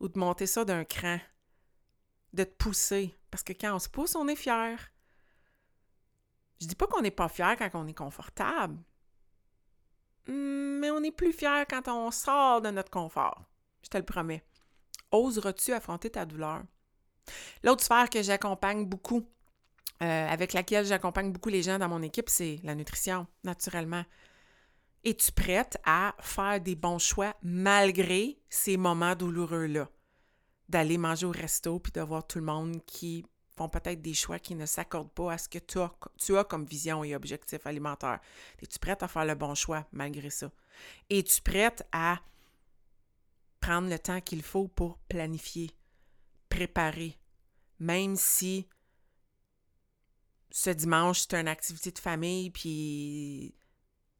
ou 0.00 0.08
de 0.08 0.18
monter 0.18 0.46
ça 0.46 0.64
d'un 0.64 0.84
cran, 0.84 1.18
de 2.32 2.44
te 2.44 2.54
pousser. 2.56 3.16
Parce 3.30 3.42
que 3.42 3.52
quand 3.52 3.74
on 3.74 3.78
se 3.78 3.88
pousse, 3.88 4.14
on 4.14 4.28
est 4.28 4.36
fier. 4.36 4.78
Je 6.60 6.66
dis 6.66 6.76
pas 6.76 6.86
qu'on 6.86 7.02
n'est 7.02 7.10
pas 7.10 7.28
fier 7.28 7.56
quand 7.56 7.70
on 7.74 7.86
est 7.86 7.94
confortable, 7.94 8.78
mais 10.28 10.90
on 10.90 11.02
est 11.02 11.10
plus 11.10 11.32
fier 11.32 11.66
quand 11.68 11.88
on 11.88 12.10
sort 12.10 12.62
de 12.62 12.70
notre 12.70 12.90
confort. 12.90 13.42
Je 13.82 13.88
te 13.88 13.98
le 13.98 14.04
promets. 14.04 14.44
Oseras-tu 15.14 15.72
affronter 15.72 16.10
ta 16.10 16.24
douleur? 16.24 16.62
L'autre 17.62 17.84
sphère 17.84 18.10
que 18.10 18.22
j'accompagne 18.22 18.84
beaucoup, 18.84 19.24
euh, 20.02 20.28
avec 20.28 20.52
laquelle 20.52 20.84
j'accompagne 20.84 21.32
beaucoup 21.32 21.48
les 21.48 21.62
gens 21.62 21.78
dans 21.78 21.88
mon 21.88 22.02
équipe, 22.02 22.28
c'est 22.28 22.58
la 22.64 22.74
nutrition, 22.74 23.26
naturellement. 23.44 24.04
Es-tu 25.04 25.30
prête 25.32 25.78
à 25.84 26.14
faire 26.18 26.60
des 26.60 26.74
bons 26.74 26.98
choix 26.98 27.34
malgré 27.42 28.38
ces 28.48 28.76
moments 28.76 29.14
douloureux-là? 29.14 29.88
D'aller 30.68 30.98
manger 30.98 31.26
au 31.26 31.30
resto 31.30 31.78
puis 31.78 31.92
de 31.92 32.00
voir 32.00 32.26
tout 32.26 32.38
le 32.38 32.44
monde 32.44 32.84
qui 32.84 33.24
font 33.56 33.68
peut-être 33.68 34.02
des 34.02 34.14
choix 34.14 34.38
qui 34.40 34.54
ne 34.56 34.66
s'accordent 34.66 35.12
pas 35.12 35.32
à 35.32 35.38
ce 35.38 35.48
que 35.48 35.58
tu 35.58 35.78
tu 36.18 36.36
as 36.36 36.44
comme 36.44 36.64
vision 36.64 37.04
et 37.04 37.14
objectif 37.14 37.66
alimentaire. 37.66 38.18
Es-tu 38.60 38.78
prête 38.80 39.02
à 39.02 39.08
faire 39.08 39.26
le 39.26 39.34
bon 39.34 39.54
choix 39.54 39.86
malgré 39.92 40.30
ça? 40.30 40.50
Es-tu 41.08 41.40
prête 41.42 41.86
à 41.92 42.18
prendre 43.64 43.88
le 43.88 43.98
temps 43.98 44.20
qu'il 44.20 44.42
faut 44.42 44.68
pour 44.68 44.98
planifier, 45.08 45.70
préparer, 46.50 47.18
même 47.78 48.14
si 48.14 48.68
ce 50.50 50.68
dimanche, 50.68 51.20
c'est 51.20 51.40
une 51.40 51.48
activité 51.48 51.90
de 51.90 51.98
famille, 51.98 52.50
puis 52.50 53.54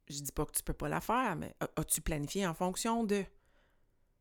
je 0.08 0.20
dis 0.20 0.32
pas 0.32 0.46
que 0.46 0.52
tu 0.52 0.62
peux 0.62 0.72
pas 0.72 0.88
la 0.88 1.02
faire, 1.02 1.36
mais 1.36 1.54
as-tu 1.76 2.00
planifié 2.00 2.46
en 2.46 2.54
fonction 2.54 3.04
de? 3.04 3.22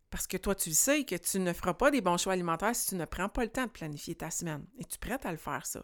Parce 0.10 0.28
que 0.28 0.36
toi, 0.36 0.56
tu 0.56 0.74
sais 0.74 1.06
que 1.06 1.16
tu 1.16 1.40
ne 1.40 1.54
feras 1.54 1.74
pas 1.74 1.90
des 1.90 2.02
bons 2.02 2.18
choix 2.18 2.34
alimentaires 2.34 2.76
si 2.76 2.90
tu 2.90 2.96
ne 2.96 3.06
prends 3.06 3.30
pas 3.30 3.46
le 3.46 3.50
temps 3.50 3.66
de 3.66 3.72
planifier 3.72 4.16
ta 4.16 4.30
semaine. 4.30 4.68
Es-tu 4.78 5.00
prête 5.00 5.26
à 5.26 5.32
le 5.32 5.38
faire, 5.38 5.66
ça? 5.66 5.84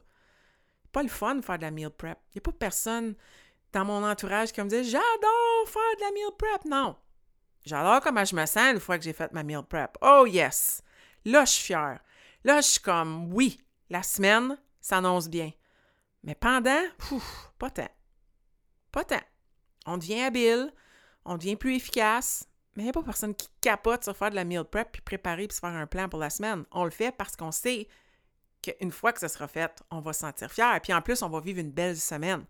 Pas 0.92 1.02
le 1.02 1.10
fun 1.10 1.36
de 1.36 1.42
faire 1.42 1.58
de 1.58 1.64
la 1.64 1.72
meal 1.72 1.92
prep. 1.92 2.20
Il 2.28 2.38
n'y 2.38 2.40
a 2.40 2.42
pas 2.42 2.52
personne 2.52 3.16
dans 3.72 3.86
mon 3.86 4.04
entourage 4.04 4.52
qui 4.52 4.62
me 4.62 4.68
dit 4.68 4.84
J'adore 4.84 5.66
faire 5.66 5.96
de 5.98 6.02
la 6.02 6.12
meal 6.12 6.36
prep. 6.38 6.66
Non. 6.66 6.98
J'adore 7.66 8.02
comment 8.02 8.26
je 8.26 8.36
me 8.36 8.46
sens 8.46 8.74
une 8.74 8.80
fois 8.80 8.98
que 8.98 9.04
j'ai 9.04 9.14
fait 9.14 9.32
ma 9.34 9.44
meal 9.44 9.64
prep. 9.64 9.98
Oh 10.02 10.26
yes! 10.26 10.82
Là, 11.26 11.46
je 11.46 11.52
suis 11.52 11.66
fière. 11.66 12.00
Là, 12.44 12.62
je 12.62 12.68
suis 12.68 12.80
comme 12.80 13.34
Oui, 13.34 13.60
la 13.90 14.04
semaine 14.04 14.58
s'annonce 14.80 15.30
bien. 15.30 15.52
Mais 16.24 16.36
pendant, 16.36 16.82
pas 17.60 17.70
tant. 17.70 17.90
Pas 18.92 19.04
tant. 19.04 19.22
On 19.86 19.98
devient 19.98 20.22
habile, 20.22 20.74
on 21.26 21.38
devient 21.38 21.56
plus 21.56 21.76
efficace, 21.76 22.48
mais 22.76 22.84
il 22.84 22.86
n'y 22.86 22.90
a 22.90 22.94
pas 22.94 23.04
personne 23.04 23.36
qui 23.36 23.50
capote 23.62 24.04
sur 24.04 24.16
faire 24.16 24.30
de 24.30 24.36
la 24.36 24.46
meal 24.46 24.64
prep 24.64 24.92
puis 24.92 25.02
préparer 25.02 25.48
puis 25.48 25.56
se 25.56 25.60
faire 25.60 25.70
un 25.70 25.88
plan 25.88 26.10
pour 26.10 26.20
la 26.20 26.30
semaine. 26.30 26.66
On 26.72 26.86
le 26.86 26.92
fait 26.92 27.12
parce 27.12 27.36
qu'on 27.36 27.52
sait 27.52 27.88
qu'une 28.62 28.92
fois 28.92 29.14
que 29.14 29.20
ce 29.20 29.28
sera 29.28 29.48
fait, 29.48 29.84
on 29.92 30.00
va 30.00 30.14
se 30.14 30.22
sentir 30.22 30.52
fier. 30.52 30.80
Puis 30.82 30.94
en 30.94 31.02
plus, 31.02 31.22
on 31.22 31.30
va 31.30 31.40
vivre 31.40 31.60
une 31.60 31.72
belle 31.72 31.98
semaine 31.98 32.46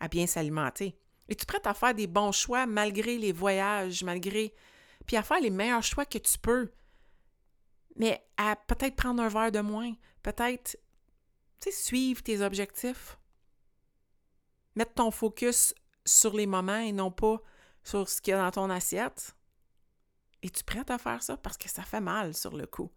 à 0.00 0.08
bien 0.08 0.26
s'alimenter. 0.26 0.96
Es-tu 1.28 1.46
prête 1.46 1.66
à 1.66 1.74
faire 1.74 1.94
des 1.94 2.06
bons 2.06 2.32
choix 2.32 2.66
malgré 2.66 3.18
les 3.18 3.32
voyages, 3.32 4.02
malgré. 4.02 4.54
Puis 5.06 5.16
à 5.16 5.22
faire 5.22 5.40
les 5.40 5.50
meilleurs 5.50 5.82
choix 5.82 6.06
que 6.06 6.18
tu 6.18 6.38
peux? 6.38 6.70
Mais 7.96 8.24
à 8.36 8.56
peut-être 8.56 8.96
prendre 8.96 9.22
un 9.22 9.28
verre 9.28 9.52
de 9.52 9.60
moins, 9.60 9.92
peut-être 10.22 10.78
tu 11.60 11.70
sais, 11.70 11.72
suivre 11.72 12.22
tes 12.22 12.40
objectifs. 12.40 13.18
Mettre 14.76 14.94
ton 14.94 15.10
focus 15.10 15.74
sur 16.04 16.34
les 16.34 16.46
moments 16.46 16.78
et 16.78 16.92
non 16.92 17.10
pas 17.10 17.40
sur 17.82 18.08
ce 18.08 18.20
qu'il 18.20 18.32
y 18.32 18.34
a 18.34 18.42
dans 18.42 18.50
ton 18.50 18.70
assiette. 18.70 19.34
Es-tu 20.42 20.62
prête 20.62 20.90
à 20.90 20.98
faire 20.98 21.22
ça? 21.22 21.36
Parce 21.36 21.56
que 21.56 21.68
ça 21.68 21.82
fait 21.82 22.00
mal 22.00 22.34
sur 22.34 22.56
le 22.56 22.66
coup. 22.66 22.90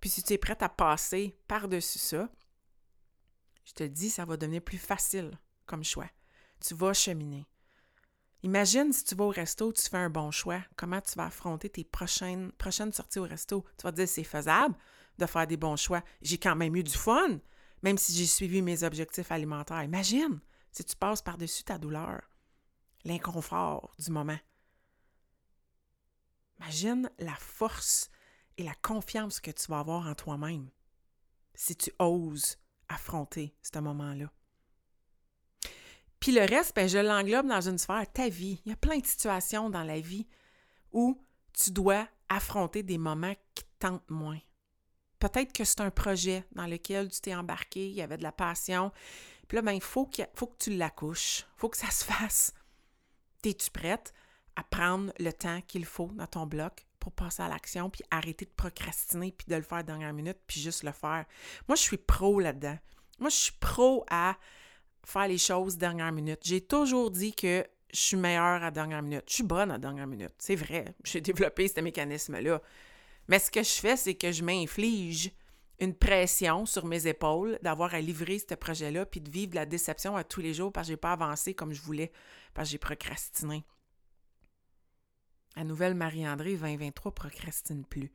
Puis 0.00 0.10
si 0.10 0.22
tu 0.22 0.34
es 0.34 0.38
prête 0.38 0.62
à 0.62 0.68
passer 0.68 1.36
par-dessus 1.48 1.98
ça, 1.98 2.28
je 3.64 3.72
te 3.72 3.82
dis, 3.82 4.10
ça 4.10 4.24
va 4.24 4.36
devenir 4.36 4.62
plus 4.62 4.78
facile 4.78 5.38
comme 5.66 5.82
choix. 5.82 6.08
Tu 6.66 6.74
vas 6.74 6.94
cheminer. 6.94 7.46
Imagine 8.42 8.92
si 8.92 9.04
tu 9.04 9.14
vas 9.14 9.24
au 9.24 9.30
resto, 9.30 9.72
tu 9.72 9.82
fais 9.82 9.98
un 9.98 10.08
bon 10.08 10.30
choix, 10.30 10.62
comment 10.76 11.00
tu 11.00 11.14
vas 11.16 11.26
affronter 11.26 11.68
tes 11.68 11.84
prochaines, 11.84 12.52
sorties 12.92 13.18
au 13.18 13.24
resto? 13.24 13.64
Tu 13.76 13.82
vas 13.82 13.92
te 13.92 13.96
dire, 13.96 14.08
c'est 14.08 14.24
faisable, 14.24 14.74
de 15.18 15.26
faire 15.26 15.46
des 15.46 15.56
bons 15.58 15.76
choix. 15.76 16.02
J'ai 16.22 16.38
quand 16.38 16.56
même 16.56 16.74
eu 16.74 16.82
du 16.82 16.96
fun, 16.96 17.38
même 17.82 17.98
si 17.98 18.14
j'ai 18.14 18.26
suivi 18.26 18.62
mes 18.62 18.82
objectifs 18.82 19.30
alimentaires. 19.30 19.82
Imagine 19.82 20.40
si 20.72 20.84
tu 20.84 20.96
passes 20.96 21.22
par-dessus 21.22 21.64
ta 21.64 21.76
douleur, 21.76 22.22
l'inconfort 23.04 23.94
du 23.98 24.10
moment. 24.10 24.38
Imagine 26.60 27.10
la 27.18 27.34
force 27.34 28.10
et 28.56 28.64
la 28.64 28.74
confiance 28.76 29.40
que 29.40 29.50
tu 29.50 29.66
vas 29.68 29.80
avoir 29.80 30.06
en 30.06 30.14
toi-même 30.14 30.70
si 31.54 31.76
tu 31.76 31.92
oses 31.98 32.56
affronter 32.88 33.54
ce 33.62 33.78
moment-là. 33.80 34.30
Puis 36.24 36.32
le 36.32 36.40
reste, 36.40 36.74
ben, 36.74 36.88
je 36.88 36.96
l'englobe 36.96 37.48
dans 37.48 37.68
une 37.68 37.76
sphère, 37.76 38.10
ta 38.10 38.30
vie. 38.30 38.58
Il 38.64 38.70
y 38.70 38.72
a 38.72 38.76
plein 38.76 38.96
de 38.96 39.04
situations 39.04 39.68
dans 39.68 39.82
la 39.82 40.00
vie 40.00 40.26
où 40.90 41.20
tu 41.52 41.70
dois 41.70 42.08
affronter 42.30 42.82
des 42.82 42.96
moments 42.96 43.34
qui 43.54 43.64
tentent 43.78 44.08
moins. 44.08 44.38
Peut-être 45.18 45.52
que 45.52 45.64
c'est 45.64 45.82
un 45.82 45.90
projet 45.90 46.42
dans 46.52 46.66
lequel 46.66 47.10
tu 47.10 47.20
t'es 47.20 47.34
embarqué, 47.34 47.90
il 47.90 47.94
y 47.94 48.00
avait 48.00 48.16
de 48.16 48.22
la 48.22 48.32
passion. 48.32 48.90
Puis 49.48 49.56
là, 49.56 49.60
ben, 49.60 49.72
il 49.72 49.82
faut, 49.82 50.08
faut 50.34 50.46
que 50.46 50.56
tu 50.56 50.70
l'accouches. 50.70 51.40
Il 51.40 51.60
faut 51.60 51.68
que 51.68 51.76
ça 51.76 51.90
se 51.90 52.06
fasse. 52.06 52.54
Es-tu 53.44 53.70
prête 53.70 54.14
à 54.56 54.64
prendre 54.64 55.12
le 55.18 55.30
temps 55.30 55.60
qu'il 55.60 55.84
faut 55.84 56.10
dans 56.14 56.26
ton 56.26 56.46
bloc 56.46 56.86
pour 57.00 57.12
passer 57.12 57.42
à 57.42 57.48
l'action, 57.48 57.90
puis 57.90 58.02
arrêter 58.10 58.46
de 58.46 58.50
procrastiner, 58.56 59.30
puis 59.30 59.46
de 59.46 59.56
le 59.56 59.62
faire 59.62 59.84
dernière 59.84 60.14
minute, 60.14 60.38
puis 60.46 60.58
juste 60.58 60.84
le 60.84 60.92
faire? 60.92 61.26
Moi, 61.68 61.76
je 61.76 61.82
suis 61.82 61.98
pro 61.98 62.40
là-dedans. 62.40 62.78
Moi, 63.18 63.28
je 63.28 63.36
suis 63.36 63.56
pro 63.60 64.06
à 64.08 64.38
faire 65.06 65.28
les 65.28 65.38
choses 65.38 65.76
dernière 65.76 66.12
minute. 66.12 66.40
J'ai 66.42 66.60
toujours 66.60 67.10
dit 67.10 67.34
que 67.34 67.64
je 67.92 68.00
suis 68.00 68.16
meilleure 68.16 68.62
à 68.62 68.70
dernière 68.70 69.02
minute. 69.02 69.24
Je 69.28 69.34
suis 69.34 69.44
bonne 69.44 69.70
à 69.70 69.78
dernière 69.78 70.06
minute. 70.06 70.34
C'est 70.38 70.56
vrai. 70.56 70.94
J'ai 71.04 71.20
développé 71.20 71.68
ce 71.68 71.80
mécanisme-là. 71.80 72.60
Mais 73.28 73.38
ce 73.38 73.50
que 73.50 73.62
je 73.62 73.72
fais, 73.72 73.96
c'est 73.96 74.14
que 74.14 74.32
je 74.32 74.42
m'inflige 74.42 75.30
une 75.80 75.94
pression 75.94 76.66
sur 76.66 76.86
mes 76.86 77.06
épaules 77.06 77.58
d'avoir 77.62 77.94
à 77.94 78.00
livrer 78.00 78.38
ce 78.38 78.54
projet-là 78.54 79.06
puis 79.06 79.20
de 79.20 79.30
vivre 79.30 79.54
la 79.54 79.66
déception 79.66 80.16
à 80.16 80.24
tous 80.24 80.40
les 80.40 80.54
jours 80.54 80.72
parce 80.72 80.86
que 80.86 80.88
je 80.88 80.92
n'ai 80.92 80.98
pas 81.00 81.12
avancé 81.12 81.54
comme 81.54 81.72
je 81.72 81.82
voulais, 81.82 82.12
parce 82.52 82.68
que 82.68 82.72
j'ai 82.72 82.78
procrastiné. 82.78 83.64
La 85.56 85.64
nouvelle 85.64 85.94
Marie-André 85.94 86.56
2023 86.56 87.12
procrastine 87.12 87.84
plus. 87.84 88.12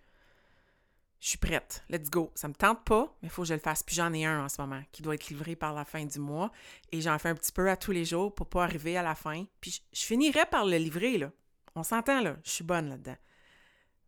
Je 1.20 1.30
suis 1.30 1.38
prête. 1.38 1.84
Let's 1.90 2.10
go. 2.10 2.32
Ça 2.34 2.48
me 2.48 2.54
tente 2.54 2.84
pas, 2.86 3.14
mais 3.22 3.28
il 3.28 3.30
faut 3.30 3.42
que 3.42 3.50
je 3.50 3.54
le 3.54 3.60
fasse. 3.60 3.84
Puis 3.84 3.96
j'en 3.96 4.14
ai 4.14 4.26
un 4.26 4.46
en 4.46 4.50
ce 4.50 4.62
moment 4.62 4.82
qui 4.92 5.02
doit 5.02 5.16
être 5.16 5.28
livré 5.30 5.56
par 5.56 5.74
la 5.74 5.84
fin 5.84 6.06
du 6.06 6.20
mois. 6.20 6.52
Et 6.92 7.02
j'en 7.02 7.20
fais 7.20 7.30
un 7.30 7.36
petit 7.36 7.52
peu 7.52 7.70
à 7.70 7.76
tous 7.76 7.92
les 7.92 8.06
jours 8.06 8.34
pour 8.34 8.48
pas 8.48 8.64
arriver 8.64 8.98
à 8.98 9.04
la 9.04 9.16
fin. 9.16 9.46
Puis 9.60 9.84
je, 9.92 10.02
finirai 10.06 10.46
par 10.46 10.66
le 10.66 10.78
livrer, 10.78 11.18
là. 11.18 11.32
On 11.76 11.84
s'entend, 11.84 12.22
là. 12.22 12.38
Je 12.44 12.52
suis 12.52 12.64
bonne 12.64 12.90
là-dedans. 12.90 13.18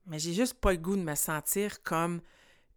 Mais 0.06 0.20
j'ai 0.20 0.34
juste 0.34 0.56
pas 0.56 0.72
le 0.72 0.78
goût 0.78 0.96
de 0.96 1.02
me 1.02 1.16
sentir 1.16 1.84
comme 1.84 2.22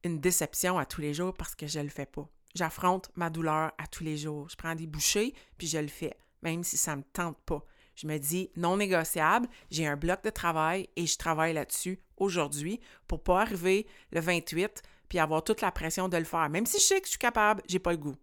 une 0.03 0.21
déception 0.21 0.79
à 0.79 0.85
tous 0.85 1.00
les 1.00 1.14
jours 1.14 1.33
parce 1.35 1.55
que 1.55 1.67
je 1.67 1.81
le 1.81 1.88
fais 1.88 2.07
pas. 2.07 2.29
J'affronte 2.55 3.11
ma 3.14 3.31
douleur 3.31 3.73
à 3.79 3.87
tous 3.87 4.05
les 4.05 4.17
jours. 4.17 4.49
Je 4.49 4.57
prends 4.57 4.75
des 4.75 4.87
bouchées, 4.87 5.35
puis 5.59 5.67
je 5.67 5.79
le 5.79 5.88
fais, 5.88 6.17
même 6.43 6.62
si 6.62 6.76
ça 6.76 6.95
me 6.97 7.03
tente 7.03 7.38
pas. 7.47 7.64
Je 7.95 8.07
me 8.07 8.19
dis 8.19 8.51
non 8.57 8.77
négociable, 8.77 9.49
j'ai 9.71 9.87
un 9.87 9.97
bloc 9.97 10.23
de 10.25 10.31
travail 10.31 10.89
et 10.97 11.07
je 11.07 11.17
travaille 11.17 11.55
là-dessus 11.55 12.01
aujourd'hui 12.17 12.81
pour 13.07 13.23
pas 13.23 13.43
arriver 13.43 13.87
le 14.11 14.21
28 14.21 14.83
puis 15.09 15.19
avoir 15.19 15.45
toute 15.45 15.61
la 15.61 15.71
pression 15.71 16.09
de 16.09 16.17
le 16.17 16.25
faire. 16.25 16.49
Même 16.49 16.67
si 16.67 16.79
je 16.79 16.83
sais 16.83 17.01
que 17.01 17.07
je 17.07 17.11
suis 17.11 17.19
capable, 17.19 17.63
j'ai 17.69 17.79
pas 17.79 17.93
le 17.93 17.99
goût 17.99 18.17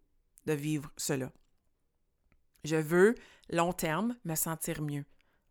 de 0.45 0.53
vivre 0.53 0.91
cela. 0.97 1.31
Je 2.63 2.75
veux 2.75 3.15
long 3.49 3.73
terme 3.73 4.15
me 4.25 4.35
sentir 4.35 4.81
mieux 4.81 5.05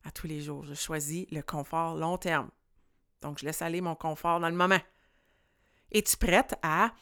à 0.05 0.11
tous 0.11 0.27
les 0.27 0.41
jours. 0.41 0.65
Je 0.65 0.75
choisis 0.75 1.27
le 1.31 1.43
confort 1.43 1.97
long 1.97 2.19
terme. 2.19 2.51
Donc, 3.21 3.39
je 3.39 3.47
laisse 3.47 3.63
aller 3.63 3.81
mon 3.81 3.95
confort 3.95 4.41
dans 4.41 4.49
le 4.49 4.57
moment. 4.57 4.81
Es-tu 5.93 6.17
prête 6.17 6.55
à, 6.63 6.93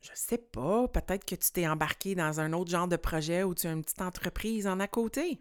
je 0.00 0.10
sais 0.14 0.38
pas, 0.38 0.88
peut-être 0.88 1.24
que 1.24 1.34
tu 1.34 1.50
t'es 1.52 1.66
embarqué 1.66 2.14
dans 2.14 2.40
un 2.40 2.52
autre 2.52 2.70
genre 2.70 2.88
de 2.88 2.96
projet 2.96 3.42
ou 3.42 3.54
tu 3.54 3.66
as 3.68 3.72
une 3.72 3.82
petite 3.82 4.02
entreprise 4.02 4.66
en 4.66 4.80
à 4.80 4.88
côté? 4.88 5.40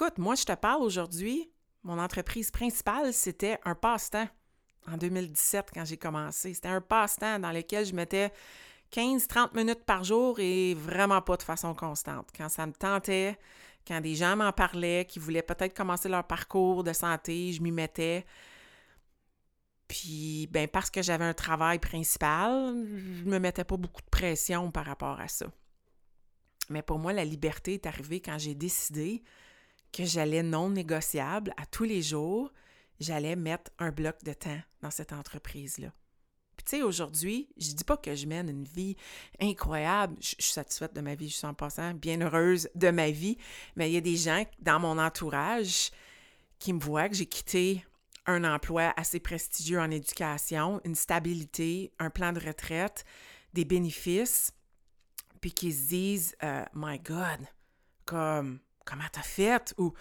Écoute, 0.00 0.18
moi, 0.18 0.36
je 0.36 0.44
te 0.44 0.54
parle 0.54 0.84
aujourd'hui, 0.84 1.50
mon 1.82 1.98
entreprise 1.98 2.52
principale, 2.52 3.12
c'était 3.12 3.58
un 3.64 3.74
passe-temps 3.74 4.28
en 4.86 4.96
2017 4.96 5.72
quand 5.74 5.84
j'ai 5.84 5.96
commencé. 5.96 6.54
C'était 6.54 6.68
un 6.68 6.80
passe-temps 6.80 7.40
dans 7.40 7.50
lequel 7.50 7.84
je 7.84 7.92
mettais 7.92 8.32
15-30 8.92 9.56
minutes 9.56 9.84
par 9.84 10.04
jour 10.04 10.38
et 10.38 10.74
vraiment 10.74 11.20
pas 11.20 11.36
de 11.36 11.42
façon 11.42 11.74
constante. 11.74 12.28
Quand 12.36 12.48
ça 12.48 12.64
me 12.64 12.72
tentait, 12.72 13.36
quand 13.88 14.00
des 14.00 14.14
gens 14.14 14.36
m'en 14.36 14.52
parlaient, 14.52 15.04
qui 15.04 15.18
voulaient 15.18 15.42
peut-être 15.42 15.76
commencer 15.76 16.08
leur 16.08 16.24
parcours 16.24 16.84
de 16.84 16.92
santé, 16.92 17.52
je 17.52 17.60
m'y 17.60 17.72
mettais. 17.72 18.24
Puis, 19.88 20.46
ben, 20.52 20.68
parce 20.68 20.90
que 20.90 21.02
j'avais 21.02 21.24
un 21.24 21.34
travail 21.34 21.80
principal, 21.80 22.86
je 22.86 23.24
me 23.24 23.40
mettais 23.40 23.64
pas 23.64 23.76
beaucoup 23.76 24.02
de 24.02 24.10
pression 24.10 24.70
par 24.70 24.84
rapport 24.84 25.18
à 25.18 25.26
ça. 25.26 25.46
Mais 26.70 26.82
pour 26.82 27.00
moi, 27.00 27.12
la 27.12 27.24
liberté 27.24 27.74
est 27.74 27.86
arrivée 27.86 28.20
quand 28.20 28.38
j'ai 28.38 28.54
décidé 28.54 29.24
que 29.92 30.04
j'allais 30.04 30.42
non 30.42 30.70
négociable 30.70 31.52
à 31.56 31.66
tous 31.66 31.84
les 31.84 32.02
jours, 32.02 32.52
j'allais 33.00 33.36
mettre 33.36 33.70
un 33.78 33.90
bloc 33.90 34.22
de 34.24 34.32
temps 34.32 34.60
dans 34.82 34.90
cette 34.90 35.12
entreprise-là. 35.12 35.92
Puis 36.56 36.64
tu 36.64 36.76
sais, 36.76 36.82
aujourd'hui, 36.82 37.48
je 37.56 37.72
dis 37.72 37.84
pas 37.84 37.96
que 37.96 38.16
je 38.16 38.26
mène 38.26 38.48
une 38.48 38.64
vie 38.64 38.96
incroyable. 39.40 40.16
Je, 40.20 40.34
suis 40.38 40.52
satisfaite 40.52 40.92
de 40.92 41.00
ma 41.00 41.14
vie, 41.14 41.28
je 41.28 41.36
suis 41.36 41.46
en 41.46 41.54
passant 41.54 41.94
bien 41.94 42.20
heureuse 42.20 42.68
de 42.74 42.90
ma 42.90 43.10
vie. 43.10 43.38
Mais 43.76 43.88
il 43.88 43.94
y 43.94 43.96
a 43.96 44.00
des 44.00 44.16
gens 44.16 44.44
dans 44.58 44.80
mon 44.80 44.98
entourage 44.98 45.92
qui 46.58 46.72
me 46.72 46.80
voient 46.80 47.08
que 47.08 47.14
j'ai 47.14 47.26
quitté 47.26 47.84
un 48.26 48.42
emploi 48.42 48.92
assez 48.96 49.20
prestigieux 49.20 49.80
en 49.80 49.90
éducation, 49.90 50.80
une 50.84 50.96
stabilité, 50.96 51.92
un 52.00 52.10
plan 52.10 52.32
de 52.32 52.40
retraite, 52.40 53.04
des 53.54 53.64
bénéfices, 53.64 54.52
puis 55.40 55.52
qui 55.52 55.72
se 55.72 55.88
disent 55.88 56.36
euh, 56.42 56.64
My 56.74 56.98
God, 56.98 57.46
comme 58.04 58.58
comment 58.88 59.08
t'as 59.12 59.22
fait? 59.22 59.74
Ou 59.78 59.92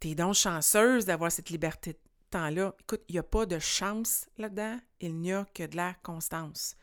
t'es 0.00 0.14
donc 0.14 0.34
chanceuse 0.34 1.04
d'avoir 1.04 1.30
cette 1.30 1.50
liberté 1.50 1.98
temps-là, 2.32 2.74
écoute, 2.80 3.02
il 3.08 3.12
n'y 3.12 3.18
a 3.18 3.22
pas 3.22 3.46
de 3.46 3.58
chance 3.58 4.28
là-dedans, 4.38 4.80
il 5.00 5.20
n'y 5.20 5.32
a 5.32 5.46
que 5.54 5.64
de 5.64 5.76
la 5.76 5.94
constance. 6.02 6.76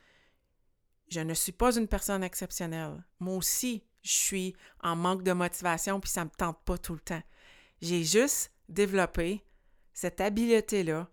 Je 1.10 1.20
ne 1.20 1.34
suis 1.34 1.52
pas 1.52 1.76
une 1.76 1.88
personne 1.88 2.24
exceptionnelle. 2.24 3.04
Moi 3.20 3.36
aussi, 3.36 3.84
je 4.04 4.12
suis 4.12 4.56
en 4.82 4.96
manque 4.96 5.24
de 5.24 5.34
motivation, 5.34 6.00
puis 6.00 6.10
ça 6.10 6.22
ne 6.22 6.26
me 6.26 6.36
tente 6.36 6.64
pas 6.64 6.78
tout 6.78 6.94
le 6.94 7.00
temps. 7.00 7.24
J'ai 7.82 8.04
juste 8.04 8.54
développé 8.70 9.44
cette 9.92 10.22
habileté-là 10.22 11.10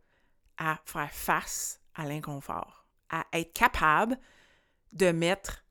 à 0.59 0.81
faire 0.85 1.11
face 1.11 1.81
à 1.95 2.07
l'inconfort, 2.07 2.87
à 3.09 3.25
être 3.33 3.53
capable 3.53 4.19
de 4.93 5.11
mettre 5.11 5.65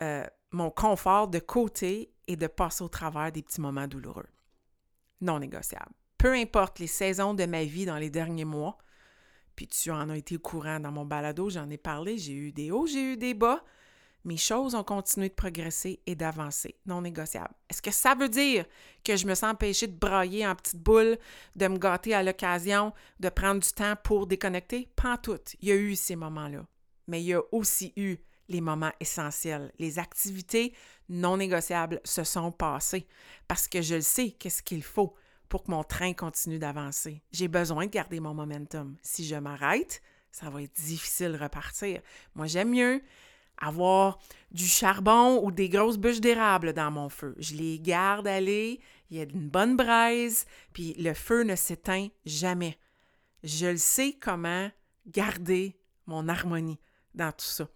euh, 0.00 0.26
mon 0.52 0.70
confort 0.70 1.28
de 1.28 1.38
côté 1.40 2.14
et 2.26 2.36
de 2.36 2.46
passer 2.46 2.82
au 2.84 2.88
travers 2.88 3.32
des 3.32 3.42
petits 3.42 3.60
moments 3.60 3.88
douloureux. 3.88 4.28
Non 5.20 5.38
négociable 5.38 5.92
peu 6.18 6.32
importe 6.32 6.78
les 6.78 6.86
saisons 6.86 7.34
de 7.34 7.46
ma 7.46 7.64
vie 7.64 7.86
dans 7.86 7.98
les 7.98 8.10
derniers 8.10 8.44
mois, 8.44 8.78
puis 9.54 9.66
tu 9.66 9.90
en 9.90 10.10
as 10.10 10.16
été 10.16 10.36
au 10.36 10.40
courant 10.40 10.80
dans 10.80 10.92
mon 10.92 11.04
balado, 11.04 11.50
j'en 11.50 11.70
ai 11.70 11.78
parlé, 11.78 12.18
j'ai 12.18 12.32
eu 12.32 12.52
des 12.52 12.70
hauts, 12.70 12.86
j'ai 12.86 13.12
eu 13.12 13.16
des 13.16 13.32
bas, 13.32 13.62
mes 14.24 14.36
choses 14.36 14.74
ont 14.74 14.82
continué 14.82 15.28
de 15.28 15.34
progresser 15.34 16.00
et 16.04 16.16
d'avancer, 16.16 16.74
non 16.84 17.00
négociable. 17.00 17.54
Est-ce 17.70 17.80
que 17.80 17.92
ça 17.92 18.14
veut 18.16 18.28
dire 18.28 18.64
que 19.04 19.16
je 19.16 19.24
me 19.24 19.34
sens 19.34 19.52
empêchée 19.52 19.86
de 19.86 19.96
brailler 19.96 20.44
en 20.46 20.56
petite 20.56 20.82
boule, 20.82 21.16
de 21.54 21.68
me 21.68 21.78
gâter 21.78 22.12
à 22.12 22.24
l'occasion, 22.24 22.92
de 23.20 23.28
prendre 23.28 23.60
du 23.60 23.70
temps 23.70 23.94
pour 24.02 24.26
déconnecter? 24.26 24.88
Pas 24.96 25.12
en 25.12 25.16
tout. 25.16 25.38
Il 25.60 25.68
y 25.68 25.72
a 25.72 25.76
eu 25.76 25.94
ces 25.94 26.16
moments-là. 26.16 26.66
Mais 27.06 27.22
il 27.22 27.26
y 27.26 27.34
a 27.34 27.42
aussi 27.52 27.92
eu 27.96 28.16
les 28.48 28.60
moments 28.60 28.92
essentiels. 29.00 29.72
Les 29.78 29.98
activités 29.98 30.72
non 31.08 31.36
négociables 31.36 32.00
se 32.04 32.24
sont 32.24 32.52
passées 32.52 33.06
parce 33.48 33.68
que 33.68 33.82
je 33.82 33.96
le 33.96 34.00
sais 34.00 34.30
qu'est-ce 34.30 34.62
qu'il 34.62 34.82
faut 34.82 35.14
pour 35.48 35.62
que 35.64 35.70
mon 35.70 35.84
train 35.84 36.12
continue 36.12 36.58
d'avancer. 36.58 37.22
J'ai 37.32 37.48
besoin 37.48 37.86
de 37.86 37.90
garder 37.90 38.20
mon 38.20 38.34
momentum. 38.34 38.96
Si 39.02 39.24
je 39.24 39.36
m'arrête, 39.36 40.02
ça 40.32 40.50
va 40.50 40.62
être 40.62 40.74
difficile 40.74 41.32
de 41.32 41.38
repartir. 41.38 42.00
Moi, 42.34 42.46
j'aime 42.46 42.70
mieux 42.70 43.02
avoir 43.58 44.18
du 44.50 44.66
charbon 44.66 45.40
ou 45.42 45.50
des 45.50 45.68
grosses 45.68 45.98
bûches 45.98 46.20
d'érable 46.20 46.72
dans 46.72 46.90
mon 46.90 47.08
feu. 47.08 47.34
Je 47.38 47.54
les 47.54 47.80
garde 47.80 48.26
aller, 48.26 48.80
il 49.10 49.16
y 49.16 49.20
a 49.20 49.24
une 49.24 49.48
bonne 49.48 49.76
braise, 49.76 50.46
puis 50.72 50.94
le 50.98 51.14
feu 51.14 51.42
ne 51.42 51.56
s'éteint 51.56 52.08
jamais. 52.24 52.78
Je 53.44 53.66
le 53.66 53.76
sais 53.76 54.16
comment 54.20 54.70
garder 55.06 55.78
mon 56.06 56.28
harmonie 56.28 56.80
dans 57.14 57.32
tout 57.32 57.46
ça. 57.46 57.68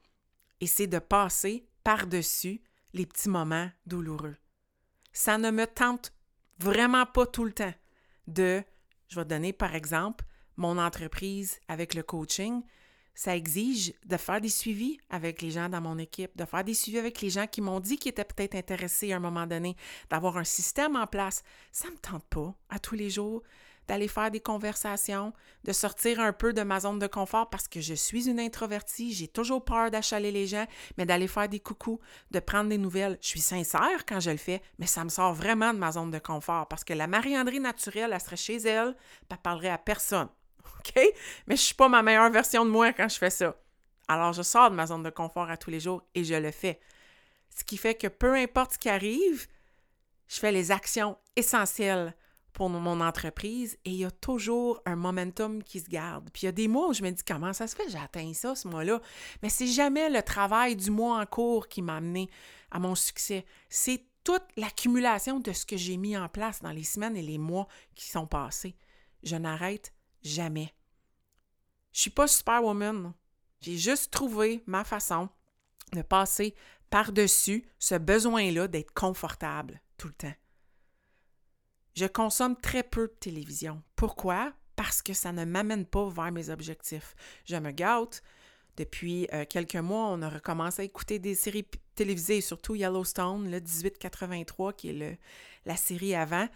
Et 0.61 0.67
c'est 0.67 0.87
de 0.87 0.99
passer 0.99 1.67
par-dessus 1.85 2.63
les 2.93 3.07
petits 3.07 3.29
moments 3.29 3.71
douloureux. 3.87 4.37
Ça 5.13 5.39
ne 5.39 5.51
me 5.51 5.67
tente 5.67 6.13
vraiment 6.59 7.07
pas 7.07 7.27
tout 7.27 7.45
le 7.45 7.53
temps 7.53 7.75
de, 8.27 8.63
je 9.09 9.19
vais 9.19 9.25
donner 9.25 9.53
par 9.53 9.75
exemple, 9.75 10.25
mon 10.57 10.79
entreprise 10.79 11.59
avec 11.69 11.95
le 11.95 12.03
coaching, 12.03 12.63
ça 13.15 13.37
exige 13.37 13.93
de 14.07 14.17
faire 14.17 14.41
des 14.41 14.49
suivis 14.49 14.99
avec 15.09 15.43
les 15.43 15.51
gens 15.51 15.69
dans 15.69 15.81
mon 15.81 15.99
équipe, 15.99 16.37
de 16.37 16.45
faire 16.45 16.65
des 16.65 16.75
suivis 16.75 16.99
avec 16.99 17.21
les 17.21 17.31
gens 17.31 17.47
qui 17.47 17.61
m'ont 17.61 17.81
dit 17.81 17.99
qu'ils 17.99 18.11
étaient 18.11 18.25
peut-être 18.25 18.55
intéressés 18.55 19.13
à 19.13 19.17
un 19.17 19.21
moment 19.21 19.47
donné, 19.47 19.77
d'avoir 20.09 20.37
un 20.37 20.45
système 20.45 20.97
en 20.97 21.07
place. 21.07 21.43
Ça 21.73 21.89
ne 21.89 21.95
me 21.95 21.99
tente 21.99 22.25
pas 22.31 22.55
à 22.69 22.79
tous 22.79 22.95
les 22.95 23.11
jours 23.11 23.43
d'aller 23.91 24.07
faire 24.07 24.31
des 24.31 24.39
conversations, 24.39 25.33
de 25.65 25.73
sortir 25.73 26.21
un 26.21 26.33
peu 26.33 26.53
de 26.53 26.63
ma 26.63 26.79
zone 26.79 27.01
de 27.01 27.09
confort 27.09 27.51
parce 27.51 27.67
que 27.67 27.81
je 27.81 27.95
suis 27.95 28.29
une 28.29 28.39
introvertie, 28.39 29.13
j'ai 29.13 29.27
toujours 29.27 29.65
peur 29.65 29.91
d'achaler 29.91 30.31
les 30.31 30.47
gens, 30.47 30.65
mais 30.97 31.07
d'aller 31.07 31.27
faire 31.27 31.49
des 31.49 31.59
coucous, 31.59 31.99
de 32.31 32.39
prendre 32.39 32.69
des 32.69 32.79
nouvelles. 32.79 33.19
Je 33.21 33.27
suis 33.27 33.41
sincère 33.41 34.07
quand 34.07 34.21
je 34.21 34.31
le 34.31 34.37
fais, 34.37 34.63
mais 34.79 34.87
ça 34.87 35.03
me 35.03 35.09
sort 35.09 35.35
vraiment 35.35 35.75
de 35.75 35.79
ma 35.81 35.91
zone 35.91 36.13
de 36.13 36.21
confort 36.21 36.69
parce 36.69 36.85
que 36.85 36.93
la 36.93 37.09
Marie-André 37.09 37.59
naturelle, 37.59 38.13
elle 38.15 38.21
serait 38.21 38.37
chez 38.37 38.59
elle, 38.59 38.95
elle 39.29 39.39
parlerait 39.39 39.71
à 39.71 39.79
personne. 39.79 40.29
OK? 40.79 41.03
Mais 41.49 41.57
je 41.57 41.63
suis 41.63 41.75
pas 41.75 41.89
ma 41.89 42.05
meilleure 42.05 42.31
version 42.31 42.65
de 42.65 42.71
moi 42.71 42.93
quand 42.93 43.09
je 43.09 43.19
fais 43.19 43.31
ça. 43.31 43.57
Alors, 44.07 44.33
je 44.33 44.43
sors 44.43 44.71
de 44.71 44.77
ma 44.77 44.87
zone 44.87 45.03
de 45.03 45.11
confort 45.11 45.51
à 45.51 45.57
tous 45.57 45.71
les 45.71 45.81
jours 45.81 46.05
et 46.15 46.23
je 46.23 46.35
le 46.35 46.53
fais. 46.53 46.79
Ce 47.59 47.65
qui 47.65 47.77
fait 47.77 47.97
que 47.97 48.07
peu 48.07 48.37
importe 48.37 48.75
ce 48.75 48.79
qui 48.79 48.89
arrive, 48.89 49.49
je 50.29 50.39
fais 50.39 50.53
les 50.53 50.71
actions 50.71 51.19
essentielles 51.35 52.15
pour 52.53 52.69
mon 52.69 53.01
entreprise 53.01 53.79
et 53.85 53.91
il 53.91 53.97
y 53.97 54.05
a 54.05 54.11
toujours 54.11 54.81
un 54.87 54.97
momentum 54.97 55.63
qui 55.63 55.81
se 55.81 55.89
garde. 55.89 56.29
Puis 56.33 56.43
il 56.43 56.47
y 56.47 56.49
a 56.49 56.53
des 56.53 56.69
mois 56.69 56.89
où 56.89 56.93
je 56.93 57.03
me 57.03 57.11
dis 57.11 57.23
comment 57.25 57.53
ça 57.53 57.67
se 57.67 57.75
fait, 57.75 57.89
j'ai 57.89 57.99
atteint 57.99 58.33
ça 58.35 58.55
ce 58.55 58.69
mois-là? 58.69 59.01
Mais 59.43 59.49
c'est 59.49 59.67
jamais 59.67 60.09
le 60.09 60.23
travail 60.23 60.77
du 60.77 60.91
mois 60.91 61.21
en 61.21 61.27
cours 61.27 61.69
qui 61.69 61.83
m'a 61.83 61.97
amené 61.97 62.29
à 62.71 62.79
mon 62.79 62.95
succès. 62.95 63.45
C'est 63.69 64.05
toute 64.25 64.45
l'accumulation 64.57 65.41
de 65.41 65.53
ce 65.53 65.65
que 65.65 65.77
j'ai 65.77 65.97
mis 65.97 66.17
en 66.17 66.29
place 66.29 66.61
dans 66.61 66.73
les 66.73 66.85
semaines 66.85 67.17
et 67.17 67.23
les 67.23 67.39
mois 67.39 67.69
qui 67.95 68.09
sont 68.09 68.27
passés. 68.27 68.77
Je 69.23 69.37
n'arrête 69.37 69.93
jamais. 70.23 70.73
Je 71.93 72.01
suis 72.03 72.11
pas 72.11 72.29
superwoman. 72.29 73.13
J'ai 73.61 73.77
juste 73.77 74.11
trouvé 74.11 74.63
ma 74.67 74.85
façon 74.85 75.29
de 75.93 76.03
passer 76.03 76.55
par-dessus 76.89 77.65
ce 77.79 77.95
besoin-là 77.95 78.69
d'être 78.69 78.93
confortable 78.93 79.81
tout 79.97 80.09
le 80.09 80.15
temps. 80.15 80.35
Je 81.95 82.07
consomme 82.07 82.57
très 82.57 82.83
peu 82.83 83.09
de 83.09 83.15
télévision. 83.21 83.83
Pourquoi? 83.97 84.53
Parce 84.77 85.03
que 85.03 85.13
ça 85.13 85.33
ne 85.33 85.45
m'amène 85.45 85.85
pas 85.85 86.09
vers 86.09 86.33
mes 86.33 86.51
objectifs. 86.51 87.15
Je 87.45 87.57
me 87.57 87.71
gâte. 87.71 88.23
Depuis 88.77 89.29
euh, 89.35 89.45
quelques 89.49 89.77
mois, 89.77 90.07
on 90.07 90.23
a 90.23 90.31
recommencé 90.31 90.83
à 90.83 90.85
écouter 90.85 91.19
des 91.19 91.35
séries 91.35 91.67
télévisées, 91.95 92.41
surtout 92.41 92.75
Yellowstone, 92.75 93.51
le 93.51 93.61
1883, 93.61 94.73
qui 94.73 94.89
est 94.91 95.19
la 95.67 95.77
série 95.77 96.15
avant. 96.15 96.49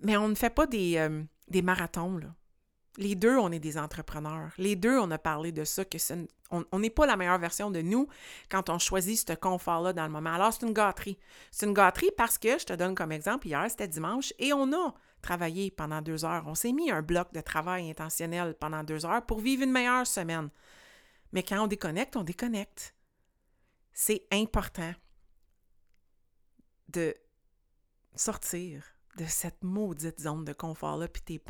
Mais 0.00 0.16
on 0.16 0.28
ne 0.28 0.34
fait 0.34 0.50
pas 0.50 0.66
des, 0.66 0.96
euh, 0.96 1.22
des 1.48 1.62
marathons. 1.62 2.18
Là. 2.18 2.34
Les 2.98 3.14
deux, 3.14 3.38
on 3.38 3.52
est 3.52 3.60
des 3.60 3.78
entrepreneurs. 3.78 4.50
Les 4.58 4.74
deux, 4.74 4.98
on 4.98 5.08
a 5.12 5.18
parlé 5.18 5.52
de 5.52 5.62
ça, 5.62 5.84
que 5.84 5.98
on 6.50 6.78
n'est 6.80 6.90
pas 6.90 7.06
la 7.06 7.16
meilleure 7.16 7.38
version 7.38 7.70
de 7.70 7.80
nous 7.80 8.08
quand 8.50 8.70
on 8.70 8.78
choisit 8.80 9.24
ce 9.24 9.34
confort-là 9.34 9.92
dans 9.92 10.02
le 10.04 10.10
moment. 10.10 10.34
Alors, 10.34 10.52
c'est 10.52 10.66
une 10.66 10.72
gâterie. 10.72 11.16
C'est 11.52 11.66
une 11.66 11.74
gâterie 11.74 12.10
parce 12.16 12.38
que, 12.38 12.58
je 12.58 12.64
te 12.64 12.72
donne 12.72 12.96
comme 12.96 13.12
exemple, 13.12 13.46
hier, 13.46 13.64
c'était 13.70 13.86
dimanche, 13.86 14.34
et 14.40 14.52
on 14.52 14.72
a 14.72 14.94
travaillé 15.22 15.70
pendant 15.70 16.02
deux 16.02 16.24
heures. 16.24 16.42
On 16.48 16.56
s'est 16.56 16.72
mis 16.72 16.90
un 16.90 17.00
bloc 17.00 17.32
de 17.32 17.40
travail 17.40 17.88
intentionnel 17.88 18.56
pendant 18.58 18.82
deux 18.82 19.06
heures 19.06 19.24
pour 19.24 19.38
vivre 19.38 19.62
une 19.62 19.70
meilleure 19.70 20.06
semaine. 20.06 20.50
Mais 21.30 21.44
quand 21.44 21.62
on 21.62 21.68
déconnecte, 21.68 22.16
on 22.16 22.24
déconnecte. 22.24 22.96
C'est 23.92 24.26
important 24.32 24.92
de 26.88 27.14
sortir 28.16 28.97
de 29.18 29.24
cette 29.24 29.62
maudite 29.62 30.20
zone 30.20 30.44
de 30.44 30.52
confort-là, 30.52 31.08
puis 31.08 31.22
tes, 31.22 31.42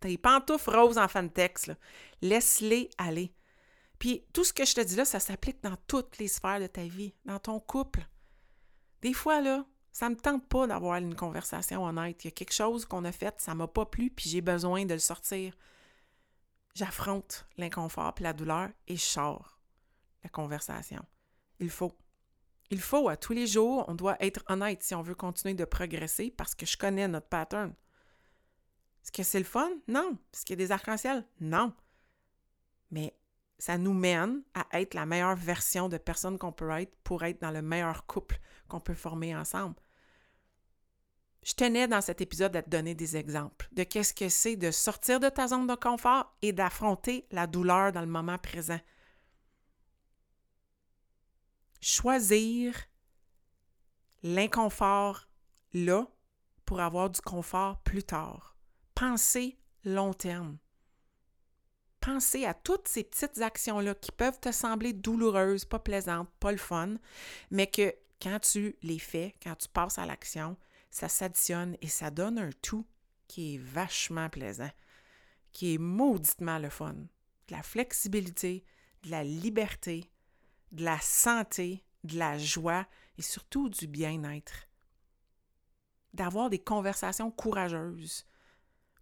tes 0.00 0.18
pantoufles 0.18 0.70
roses 0.70 0.98
en 0.98 1.08
fantex, 1.08 1.70
laisse-les 2.22 2.88
aller. 2.96 3.34
Puis 3.98 4.24
tout 4.32 4.44
ce 4.44 4.52
que 4.52 4.64
je 4.64 4.74
te 4.74 4.80
dis 4.80 4.96
là, 4.96 5.04
ça 5.04 5.20
s'applique 5.20 5.62
dans 5.62 5.76
toutes 5.88 6.18
les 6.18 6.28
sphères 6.28 6.60
de 6.60 6.68
ta 6.68 6.84
vie, 6.84 7.14
dans 7.24 7.40
ton 7.40 7.58
couple. 7.58 8.06
Des 9.02 9.12
fois, 9.12 9.40
là, 9.40 9.66
ça 9.90 10.08
me 10.08 10.16
tente 10.16 10.46
pas 10.46 10.66
d'avoir 10.68 10.96
une 10.96 11.16
conversation 11.16 11.84
honnête. 11.84 12.22
Il 12.24 12.28
y 12.28 12.28
a 12.28 12.32
quelque 12.32 12.54
chose 12.54 12.84
qu'on 12.84 13.04
a 13.04 13.12
fait, 13.12 13.34
ça 13.40 13.54
m'a 13.54 13.66
pas 13.66 13.86
plu, 13.86 14.10
puis 14.10 14.30
j'ai 14.30 14.40
besoin 14.40 14.84
de 14.84 14.94
le 14.94 15.00
sortir. 15.00 15.56
J'affronte 16.74 17.46
l'inconfort 17.56 18.14
puis 18.14 18.22
la 18.22 18.32
douleur 18.32 18.70
et 18.86 18.96
je 18.96 19.02
sors 19.02 19.58
la 20.22 20.30
conversation. 20.30 21.04
Il 21.58 21.70
faut. 21.70 21.92
Il 22.70 22.80
faut 22.80 23.08
à 23.08 23.16
tous 23.16 23.32
les 23.32 23.46
jours, 23.46 23.84
on 23.88 23.94
doit 23.94 24.16
être 24.20 24.44
honnête 24.48 24.82
si 24.82 24.94
on 24.94 25.02
veut 25.02 25.14
continuer 25.14 25.54
de 25.54 25.64
progresser 25.64 26.30
parce 26.30 26.54
que 26.54 26.66
je 26.66 26.76
connais 26.76 27.08
notre 27.08 27.28
pattern. 27.28 27.74
Est-ce 29.02 29.12
que 29.12 29.22
c'est 29.22 29.38
le 29.38 29.44
fun? 29.44 29.70
Non. 29.86 30.18
Est-ce 30.34 30.44
qu'il 30.44 30.58
y 30.58 30.62
a 30.62 30.66
des 30.66 30.72
arcs-en-ciel? 30.72 31.24
Non. 31.40 31.72
Mais 32.90 33.14
ça 33.58 33.78
nous 33.78 33.94
mène 33.94 34.42
à 34.54 34.66
être 34.78 34.94
la 34.94 35.06
meilleure 35.06 35.36
version 35.36 35.88
de 35.88 35.96
personne 35.96 36.38
qu'on 36.38 36.52
peut 36.52 36.70
être 36.70 36.94
pour 37.04 37.24
être 37.24 37.40
dans 37.40 37.50
le 37.50 37.62
meilleur 37.62 38.06
couple 38.06 38.38
qu'on 38.68 38.80
peut 38.80 38.94
former 38.94 39.34
ensemble. 39.34 39.76
Je 41.42 41.54
tenais 41.54 41.88
dans 41.88 42.00
cet 42.02 42.20
épisode 42.20 42.54
à 42.56 42.62
te 42.62 42.68
donner 42.68 42.94
des 42.94 43.16
exemples 43.16 43.68
de 43.72 43.82
qu'est-ce 43.82 44.12
que 44.12 44.28
c'est 44.28 44.56
de 44.56 44.70
sortir 44.70 45.20
de 45.20 45.28
ta 45.28 45.48
zone 45.48 45.66
de 45.66 45.74
confort 45.74 46.36
et 46.42 46.52
d'affronter 46.52 47.26
la 47.30 47.46
douleur 47.46 47.92
dans 47.92 48.02
le 48.02 48.06
moment 48.06 48.38
présent. 48.38 48.80
Choisir 51.80 52.74
l'inconfort 54.22 55.28
là 55.72 56.06
pour 56.64 56.80
avoir 56.80 57.10
du 57.10 57.20
confort 57.20 57.80
plus 57.82 58.02
tard. 58.02 58.56
Penser 58.94 59.58
long 59.84 60.12
terme. 60.12 60.58
Penser 62.00 62.44
à 62.44 62.54
toutes 62.54 62.88
ces 62.88 63.04
petites 63.04 63.40
actions-là 63.40 63.94
qui 63.94 64.12
peuvent 64.12 64.40
te 64.40 64.52
sembler 64.52 64.92
douloureuses, 64.92 65.64
pas 65.64 65.78
plaisantes, 65.78 66.28
pas 66.40 66.52
le 66.52 66.58
fun, 66.58 66.96
mais 67.50 67.66
que 67.66 67.94
quand 68.20 68.38
tu 68.40 68.76
les 68.82 68.98
fais, 68.98 69.34
quand 69.42 69.54
tu 69.56 69.68
passes 69.68 69.98
à 69.98 70.06
l'action, 70.06 70.56
ça 70.90 71.08
s'additionne 71.08 71.76
et 71.80 71.88
ça 71.88 72.10
donne 72.10 72.38
un 72.38 72.50
tout 72.62 72.86
qui 73.26 73.54
est 73.54 73.58
vachement 73.58 74.28
plaisant, 74.28 74.70
qui 75.52 75.74
est 75.74 75.78
mauditement 75.78 76.58
le 76.58 76.70
fun. 76.70 76.94
De 76.94 77.54
la 77.54 77.62
flexibilité, 77.62 78.64
de 79.04 79.10
la 79.10 79.24
liberté, 79.24 80.10
de 80.72 80.84
la 80.84 81.00
santé, 81.00 81.84
de 82.04 82.18
la 82.18 82.38
joie 82.38 82.86
et 83.16 83.22
surtout 83.22 83.68
du 83.68 83.86
bien-être. 83.86 84.68
D'avoir 86.14 86.50
des 86.50 86.58
conversations 86.58 87.30
courageuses, 87.30 88.26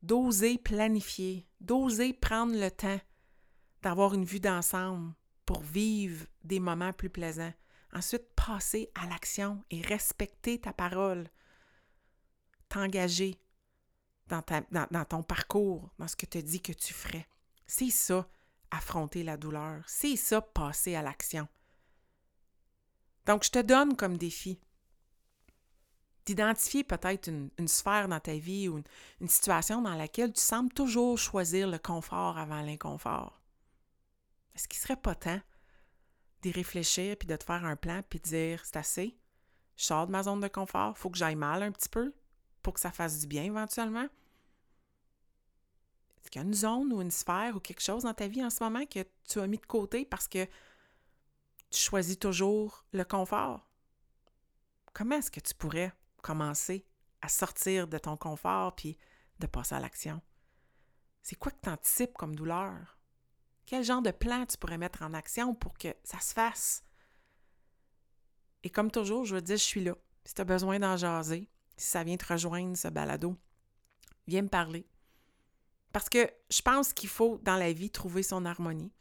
d'oser 0.02 0.58
planifier, 0.58 1.46
d'oser 1.60 2.12
prendre 2.12 2.58
le 2.58 2.70
temps, 2.70 3.00
d'avoir 3.82 4.14
une 4.14 4.24
vue 4.24 4.40
d'ensemble 4.40 5.14
pour 5.44 5.60
vivre 5.62 6.26
des 6.44 6.60
moments 6.60 6.92
plus 6.92 7.10
plaisants. 7.10 7.52
Ensuite, 7.92 8.34
passer 8.34 8.90
à 8.94 9.06
l'action 9.06 9.64
et 9.70 9.80
respecter 9.80 10.60
ta 10.60 10.72
parole. 10.72 11.28
T'engager 12.68 13.40
dans, 14.28 14.42
ton 15.08 15.22
parcours, 15.22 15.90
dans 15.98 16.08
ce 16.08 16.16
que 16.16 16.26
tu 16.26 16.42
dis 16.42 16.60
que 16.60 16.72
tu 16.72 16.92
ferais. 16.92 17.26
C'est 17.66 17.90
ça, 17.90 18.28
affronter 18.70 19.22
la 19.22 19.36
douleur. 19.36 19.82
C'est 19.86 20.16
ça, 20.16 20.40
passer 20.40 20.94
à 20.94 21.02
l'action. 21.02 21.48
Donc, 23.26 23.44
je 23.44 23.50
te 23.50 23.58
donne 23.58 23.96
comme 23.96 24.16
défi 24.16 24.60
d'identifier 26.26 26.82
peut-être 26.82 27.28
une, 27.28 27.68
sphère 27.68 28.08
dans 28.08 28.20
ta 28.20 28.34
vie 28.34 28.68
ou 28.68 28.82
une, 29.20 29.28
situation 29.28 29.80
dans 29.80 29.94
laquelle 29.94 30.32
tu 30.32 30.40
sembles 30.40 30.72
toujours 30.72 31.16
choisir 31.16 31.68
le 31.68 31.78
confort 31.78 32.36
avant 32.36 32.62
l'inconfort. 32.62 33.40
Est-ce 34.54 34.66
qu'il 34.66 34.80
serait 34.80 34.96
pas 34.96 35.14
temps 35.14 35.40
d'y 36.42 36.50
réfléchir 36.50 37.16
puis 37.16 37.28
de 37.28 37.36
te 37.36 37.44
faire 37.44 37.64
un 37.64 37.76
plan 37.76 38.02
puis 38.08 38.18
de 38.18 38.24
dire 38.24 38.60
c'est 38.64 38.76
assez, 38.76 39.16
je 39.76 39.84
sors 39.84 40.06
de 40.06 40.12
ma 40.12 40.24
zone 40.24 40.40
de 40.40 40.48
confort, 40.48 40.94
il 40.96 41.00
faut 41.00 41.10
que 41.10 41.18
j'aille 41.18 41.36
mal 41.36 41.62
un 41.62 41.70
petit 41.70 41.88
peu 41.88 42.12
pour 42.62 42.74
que 42.74 42.80
ça 42.80 42.90
fasse 42.90 43.20
du 43.20 43.26
bien 43.28 43.44
éventuellement? 43.44 44.08
Est-ce 46.26 46.32
qu'il 46.32 46.42
y 46.42 46.44
a 46.44 46.48
une 46.48 46.54
zone 46.54 46.92
ou 46.92 47.00
une 47.00 47.12
sphère 47.12 47.54
ou 47.54 47.60
quelque 47.60 47.80
chose 47.80 48.02
dans 48.02 48.12
ta 48.12 48.26
vie 48.26 48.44
en 48.44 48.50
ce 48.50 48.60
moment 48.64 48.84
que 48.84 49.06
tu 49.28 49.38
as 49.38 49.46
mis 49.46 49.58
de 49.58 49.66
côté 49.66 50.04
parce 50.04 50.26
que 50.26 50.44
tu 51.70 51.80
choisis 51.80 52.18
toujours 52.18 52.84
le 52.92 53.04
confort? 53.04 53.70
Comment 54.92 55.18
est-ce 55.18 55.30
que 55.30 55.38
tu 55.38 55.54
pourrais 55.54 55.92
commencer 56.22 56.84
à 57.22 57.28
sortir 57.28 57.86
de 57.86 57.96
ton 57.96 58.16
confort 58.16 58.74
puis 58.74 58.98
de 59.38 59.46
passer 59.46 59.76
à 59.76 59.78
l'action? 59.78 60.20
C'est 61.22 61.36
quoi 61.36 61.52
que 61.52 61.60
tu 61.62 61.70
anticipes 61.70 62.14
comme 62.14 62.34
douleur? 62.34 62.98
Quel 63.64 63.84
genre 63.84 64.02
de 64.02 64.10
plan 64.10 64.46
tu 64.46 64.58
pourrais 64.58 64.78
mettre 64.78 65.02
en 65.02 65.14
action 65.14 65.54
pour 65.54 65.78
que 65.78 65.94
ça 66.02 66.18
se 66.18 66.34
fasse? 66.34 66.82
Et 68.64 68.70
comme 68.70 68.90
toujours, 68.90 69.24
je 69.26 69.36
veux 69.36 69.42
dire, 69.42 69.58
je 69.58 69.62
suis 69.62 69.84
là. 69.84 69.94
Si 70.24 70.34
tu 70.34 70.40
as 70.40 70.44
besoin 70.44 70.80
d'en 70.80 70.96
jaser, 70.96 71.48
si 71.76 71.86
ça 71.86 72.02
vient 72.02 72.16
te 72.16 72.26
rejoindre, 72.26 72.76
ce 72.76 72.88
balado, 72.88 73.36
viens 74.26 74.42
me 74.42 74.48
parler. 74.48 74.88
Parce 75.96 76.10
que 76.10 76.30
je 76.50 76.60
pense 76.60 76.92
qu'il 76.92 77.08
faut, 77.08 77.38
dans 77.38 77.56
la 77.56 77.72
vie, 77.72 77.88
trouver 77.88 78.22
son 78.22 78.44
harmonie. 78.44 78.92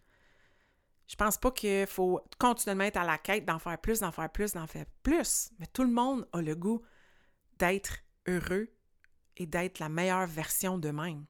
Je 1.08 1.17
pense 1.17 1.38
pas 1.38 1.51
qu'il 1.51 1.86
faut 1.88 2.21
continuellement 2.39 2.86
être 2.86 2.95
à 2.95 3.03
la 3.03 3.17
quête 3.17 3.43
d'en 3.43 3.60
faire 3.60 3.77
plus, 3.81 3.99
d'en 3.99 4.13
faire 4.13 4.31
plus, 4.31 4.53
d'en 4.53 4.65
faire 4.65 4.86
plus. 5.03 5.51
Mais 5.60 5.67
tout 5.67 5.84
le 5.84 5.91
monde 5.91 6.25
a 6.31 6.41
le 6.41 6.55
goût 6.55 6.81
d'être 7.60 7.97
heureux 8.27 8.73
et 9.36 9.45
d'être 9.45 9.79
la 9.79 9.89
meilleure 9.89 10.25
version 10.25 10.77
d'eux-mêmes. 10.77 11.25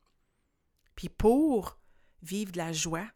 Puis 0.93 1.09
pour 1.09 1.79
vivre 2.21 2.51
de 2.51 2.59
la 2.59 2.71
joie, 2.71 3.09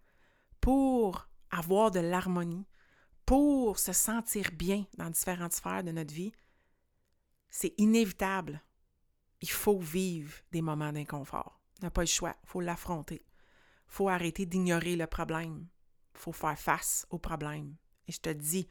pour 0.59 1.29
avoir 1.51 1.91
de 1.91 1.99
l'harmonie, 1.99 2.65
pour 3.27 3.77
se 3.77 3.93
sentir 3.93 4.49
bien 4.53 4.87
dans 4.97 5.11
différentes 5.11 5.53
sphères 5.53 5.83
de 5.83 5.91
notre 5.91 6.15
vie, 6.15 6.31
c'est 7.51 7.75
inévitable. 7.77 8.63
Il 9.39 9.51
faut 9.51 9.77
vivre 9.77 10.33
des 10.51 10.63
moments 10.63 10.91
d'inconfort. 10.91 11.58
N'a 11.81 11.89
pas 11.89 12.01
le 12.01 12.07
choix. 12.07 12.35
Faut 12.43 12.61
l'affronter. 12.61 13.25
Faut 13.87 14.09
arrêter 14.09 14.45
d'ignorer 14.45 14.95
le 14.95 15.07
problème. 15.07 15.67
Faut 16.13 16.31
faire 16.31 16.57
face 16.57 17.07
au 17.09 17.17
problème. 17.17 17.75
Et 18.07 18.11
je 18.11 18.19
te 18.19 18.29
dis, 18.29 18.67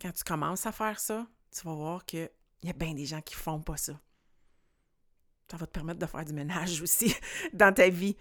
quand 0.00 0.12
tu 0.12 0.24
commences 0.24 0.66
à 0.66 0.72
faire 0.72 1.00
ça, 1.00 1.26
tu 1.50 1.62
vas 1.66 1.74
voir 1.74 2.06
que 2.06 2.30
il 2.62 2.66
y 2.66 2.70
a 2.70 2.74
bien 2.74 2.94
des 2.94 3.06
gens 3.06 3.20
qui 3.20 3.34
font 3.34 3.60
pas 3.60 3.76
ça. 3.76 4.00
Ça 5.50 5.56
va 5.56 5.66
te 5.66 5.72
permettre 5.72 6.00
de 6.00 6.06
faire 6.06 6.24
du 6.24 6.32
ménage 6.32 6.82
aussi 6.82 7.14
dans 7.52 7.72
ta 7.72 7.88
vie. 7.88 8.16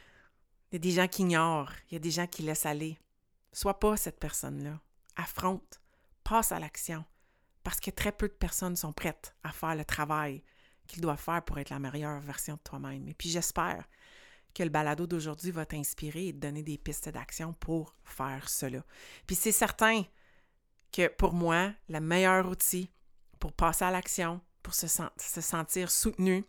Il 0.71 0.75
y 0.75 0.77
a 0.77 0.79
des 0.79 0.91
gens 0.91 1.07
qui 1.07 1.23
ignorent, 1.23 1.73
il 1.89 1.93
y 1.93 1.97
a 1.97 1.99
des 1.99 2.11
gens 2.11 2.27
qui 2.27 2.43
laissent 2.43 2.65
aller. 2.65 2.97
Sois 3.51 3.79
pas 3.79 3.97
cette 3.97 4.19
personne-là. 4.19 4.79
Affronte, 5.15 5.81
passe 6.23 6.51
à 6.51 6.59
l'action. 6.59 7.05
Parce 7.63 7.79
que 7.79 7.89
très 7.89 8.11
peu 8.11 8.27
de 8.27 8.33
personnes 8.33 8.75
sont 8.75 8.93
prêtes 8.93 9.35
à 9.43 9.51
faire 9.51 9.75
le 9.75 9.85
travail 9.85 10.43
qu'ils 10.87 11.01
doivent 11.01 11.21
faire 11.21 11.43
pour 11.43 11.59
être 11.59 11.69
la 11.69 11.79
meilleure 11.79 12.19
version 12.21 12.55
de 12.55 12.61
toi-même. 12.63 13.07
Et 13.07 13.13
puis 13.13 13.29
j'espère 13.29 13.85
que 14.53 14.63
le 14.63 14.69
balado 14.69 15.05
d'aujourd'hui 15.05 15.51
va 15.51 15.65
t'inspirer 15.65 16.29
et 16.29 16.33
te 16.33 16.39
donner 16.39 16.63
des 16.63 16.77
pistes 16.77 17.09
d'action 17.09 17.53
pour 17.53 17.95
faire 18.03 18.49
cela. 18.49 18.83
Puis 19.27 19.35
c'est 19.35 19.51
certain 19.51 20.03
que 20.91 21.07
pour 21.07 21.33
moi, 21.33 21.73
le 21.89 21.99
meilleur 21.99 22.47
outil 22.49 22.89
pour 23.39 23.53
passer 23.53 23.85
à 23.85 23.91
l'action, 23.91 24.41
pour 24.63 24.73
se, 24.73 24.87
sentir 24.87 25.91
soutenu, 25.91 26.43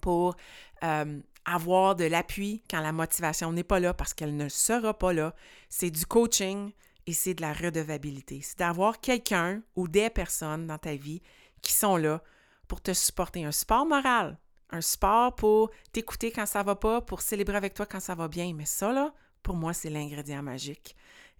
pour 0.00 0.36
euh, 0.84 1.20
avoir 1.44 1.96
de 1.96 2.04
l'appui 2.04 2.62
quand 2.70 2.80
la 2.80 2.92
motivation 2.92 3.52
n'est 3.52 3.64
pas 3.64 3.80
là 3.80 3.94
parce 3.94 4.14
qu'elle 4.14 4.36
ne 4.36 4.48
sera 4.48 4.96
pas 4.96 5.12
là. 5.12 5.34
C'est 5.68 5.90
du 5.90 6.04
coaching 6.04 6.72
et 7.06 7.12
c'est 7.12 7.34
de 7.34 7.42
la 7.42 7.52
redevabilité. 7.52 8.40
C'est 8.42 8.58
d'avoir 8.58 9.00
quelqu'un 9.00 9.62
ou 9.76 9.88
des 9.88 10.10
personnes 10.10 10.66
dans 10.66 10.78
ta 10.78 10.94
vie 10.94 11.22
qui 11.62 11.72
sont 11.72 11.96
là 11.96 12.22
pour 12.70 12.80
te 12.80 12.92
supporter. 12.92 13.44
Un 13.44 13.50
support 13.50 13.84
moral, 13.84 14.38
un 14.70 14.80
support 14.80 15.34
pour 15.34 15.72
t'écouter 15.90 16.30
quand 16.30 16.46
ça 16.46 16.62
va 16.62 16.76
pas, 16.76 17.00
pour 17.00 17.20
célébrer 17.20 17.56
avec 17.56 17.74
toi 17.74 17.84
quand 17.84 17.98
ça 17.98 18.14
va 18.14 18.28
bien. 18.28 18.54
Mais 18.54 18.64
ça, 18.64 18.92
là, 18.92 19.12
pour 19.42 19.56
moi, 19.56 19.72
c'est 19.72 19.90
l'ingrédient 19.90 20.40
magique. 20.40 20.94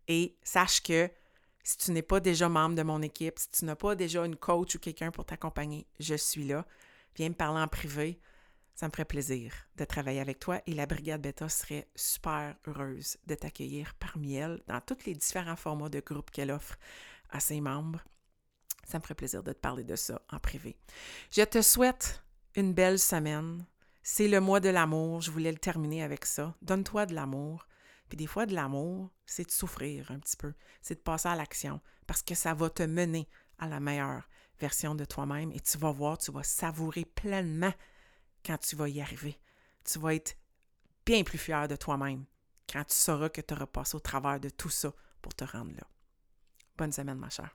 Et 0.08 0.36
sache 0.42 0.82
que 0.82 1.08
si 1.62 1.78
tu 1.78 1.92
n'es 1.92 2.02
pas 2.02 2.18
déjà 2.18 2.48
membre 2.48 2.74
de 2.74 2.82
mon 2.82 3.00
équipe, 3.00 3.38
si 3.38 3.48
tu 3.48 3.64
n'as 3.64 3.76
pas 3.76 3.94
déjà 3.94 4.26
une 4.26 4.34
coach 4.34 4.74
ou 4.74 4.80
quelqu'un 4.80 5.12
pour 5.12 5.24
t'accompagner, 5.24 5.86
je 6.00 6.16
suis 6.16 6.48
là. 6.48 6.66
Viens 7.14 7.28
me 7.28 7.34
parler 7.34 7.60
en 7.60 7.68
privé. 7.68 8.18
Ça 8.74 8.86
me 8.86 8.90
ferait 8.90 9.04
plaisir 9.04 9.52
de 9.76 9.84
travailler 9.84 10.20
avec 10.20 10.40
toi 10.40 10.60
et 10.66 10.72
la 10.72 10.86
Brigade 10.86 11.22
Beta 11.22 11.48
serait 11.48 11.86
super 11.94 12.56
heureuse 12.66 13.18
de 13.26 13.36
t'accueillir 13.36 13.94
parmi 14.00 14.34
elles 14.34 14.60
dans 14.66 14.80
tous 14.80 15.04
les 15.06 15.14
différents 15.14 15.54
formats 15.54 15.90
de 15.90 16.00
groupe 16.00 16.32
qu'elle 16.32 16.50
offre 16.50 16.76
à 17.28 17.38
ses 17.38 17.60
membres. 17.60 18.00
Ça 18.90 18.98
me 18.98 19.02
ferait 19.02 19.14
plaisir 19.14 19.44
de 19.44 19.52
te 19.52 19.58
parler 19.58 19.84
de 19.84 19.94
ça 19.94 20.20
en 20.30 20.38
privé. 20.40 20.76
Je 21.30 21.42
te 21.42 21.62
souhaite 21.62 22.24
une 22.56 22.74
belle 22.74 22.98
semaine. 22.98 23.64
C'est 24.02 24.26
le 24.26 24.40
mois 24.40 24.58
de 24.58 24.68
l'amour. 24.68 25.20
Je 25.20 25.30
voulais 25.30 25.52
le 25.52 25.58
terminer 25.58 26.02
avec 26.02 26.24
ça. 26.24 26.56
Donne-toi 26.60 27.06
de 27.06 27.14
l'amour. 27.14 27.68
Puis 28.08 28.16
des 28.16 28.26
fois, 28.26 28.46
de 28.46 28.54
l'amour, 28.54 29.12
c'est 29.24 29.44
de 29.44 29.52
souffrir 29.52 30.10
un 30.10 30.18
petit 30.18 30.36
peu, 30.36 30.52
c'est 30.82 30.96
de 30.96 31.00
passer 31.00 31.28
à 31.28 31.36
l'action, 31.36 31.80
parce 32.08 32.22
que 32.22 32.34
ça 32.34 32.54
va 32.54 32.68
te 32.68 32.82
mener 32.82 33.28
à 33.58 33.68
la 33.68 33.78
meilleure 33.78 34.28
version 34.58 34.96
de 34.96 35.04
toi-même 35.04 35.52
et 35.52 35.60
tu 35.60 35.78
vas 35.78 35.92
voir, 35.92 36.18
tu 36.18 36.32
vas 36.32 36.42
savourer 36.42 37.04
pleinement 37.04 37.72
quand 38.44 38.58
tu 38.58 38.74
vas 38.74 38.88
y 38.88 39.00
arriver. 39.00 39.38
Tu 39.84 40.00
vas 40.00 40.16
être 40.16 40.36
bien 41.06 41.22
plus 41.22 41.38
fier 41.38 41.68
de 41.68 41.76
toi-même 41.76 42.24
quand 42.68 42.82
tu 42.82 42.96
sauras 42.96 43.28
que 43.28 43.40
tu 43.40 43.54
auras 43.54 43.66
passé 43.66 43.96
au 43.96 44.00
travers 44.00 44.40
de 44.40 44.48
tout 44.48 44.70
ça 44.70 44.92
pour 45.22 45.32
te 45.32 45.44
rendre 45.44 45.70
là. 45.76 45.86
Bonne 46.76 46.92
semaine, 46.92 47.18
ma 47.18 47.30
chère. 47.30 47.54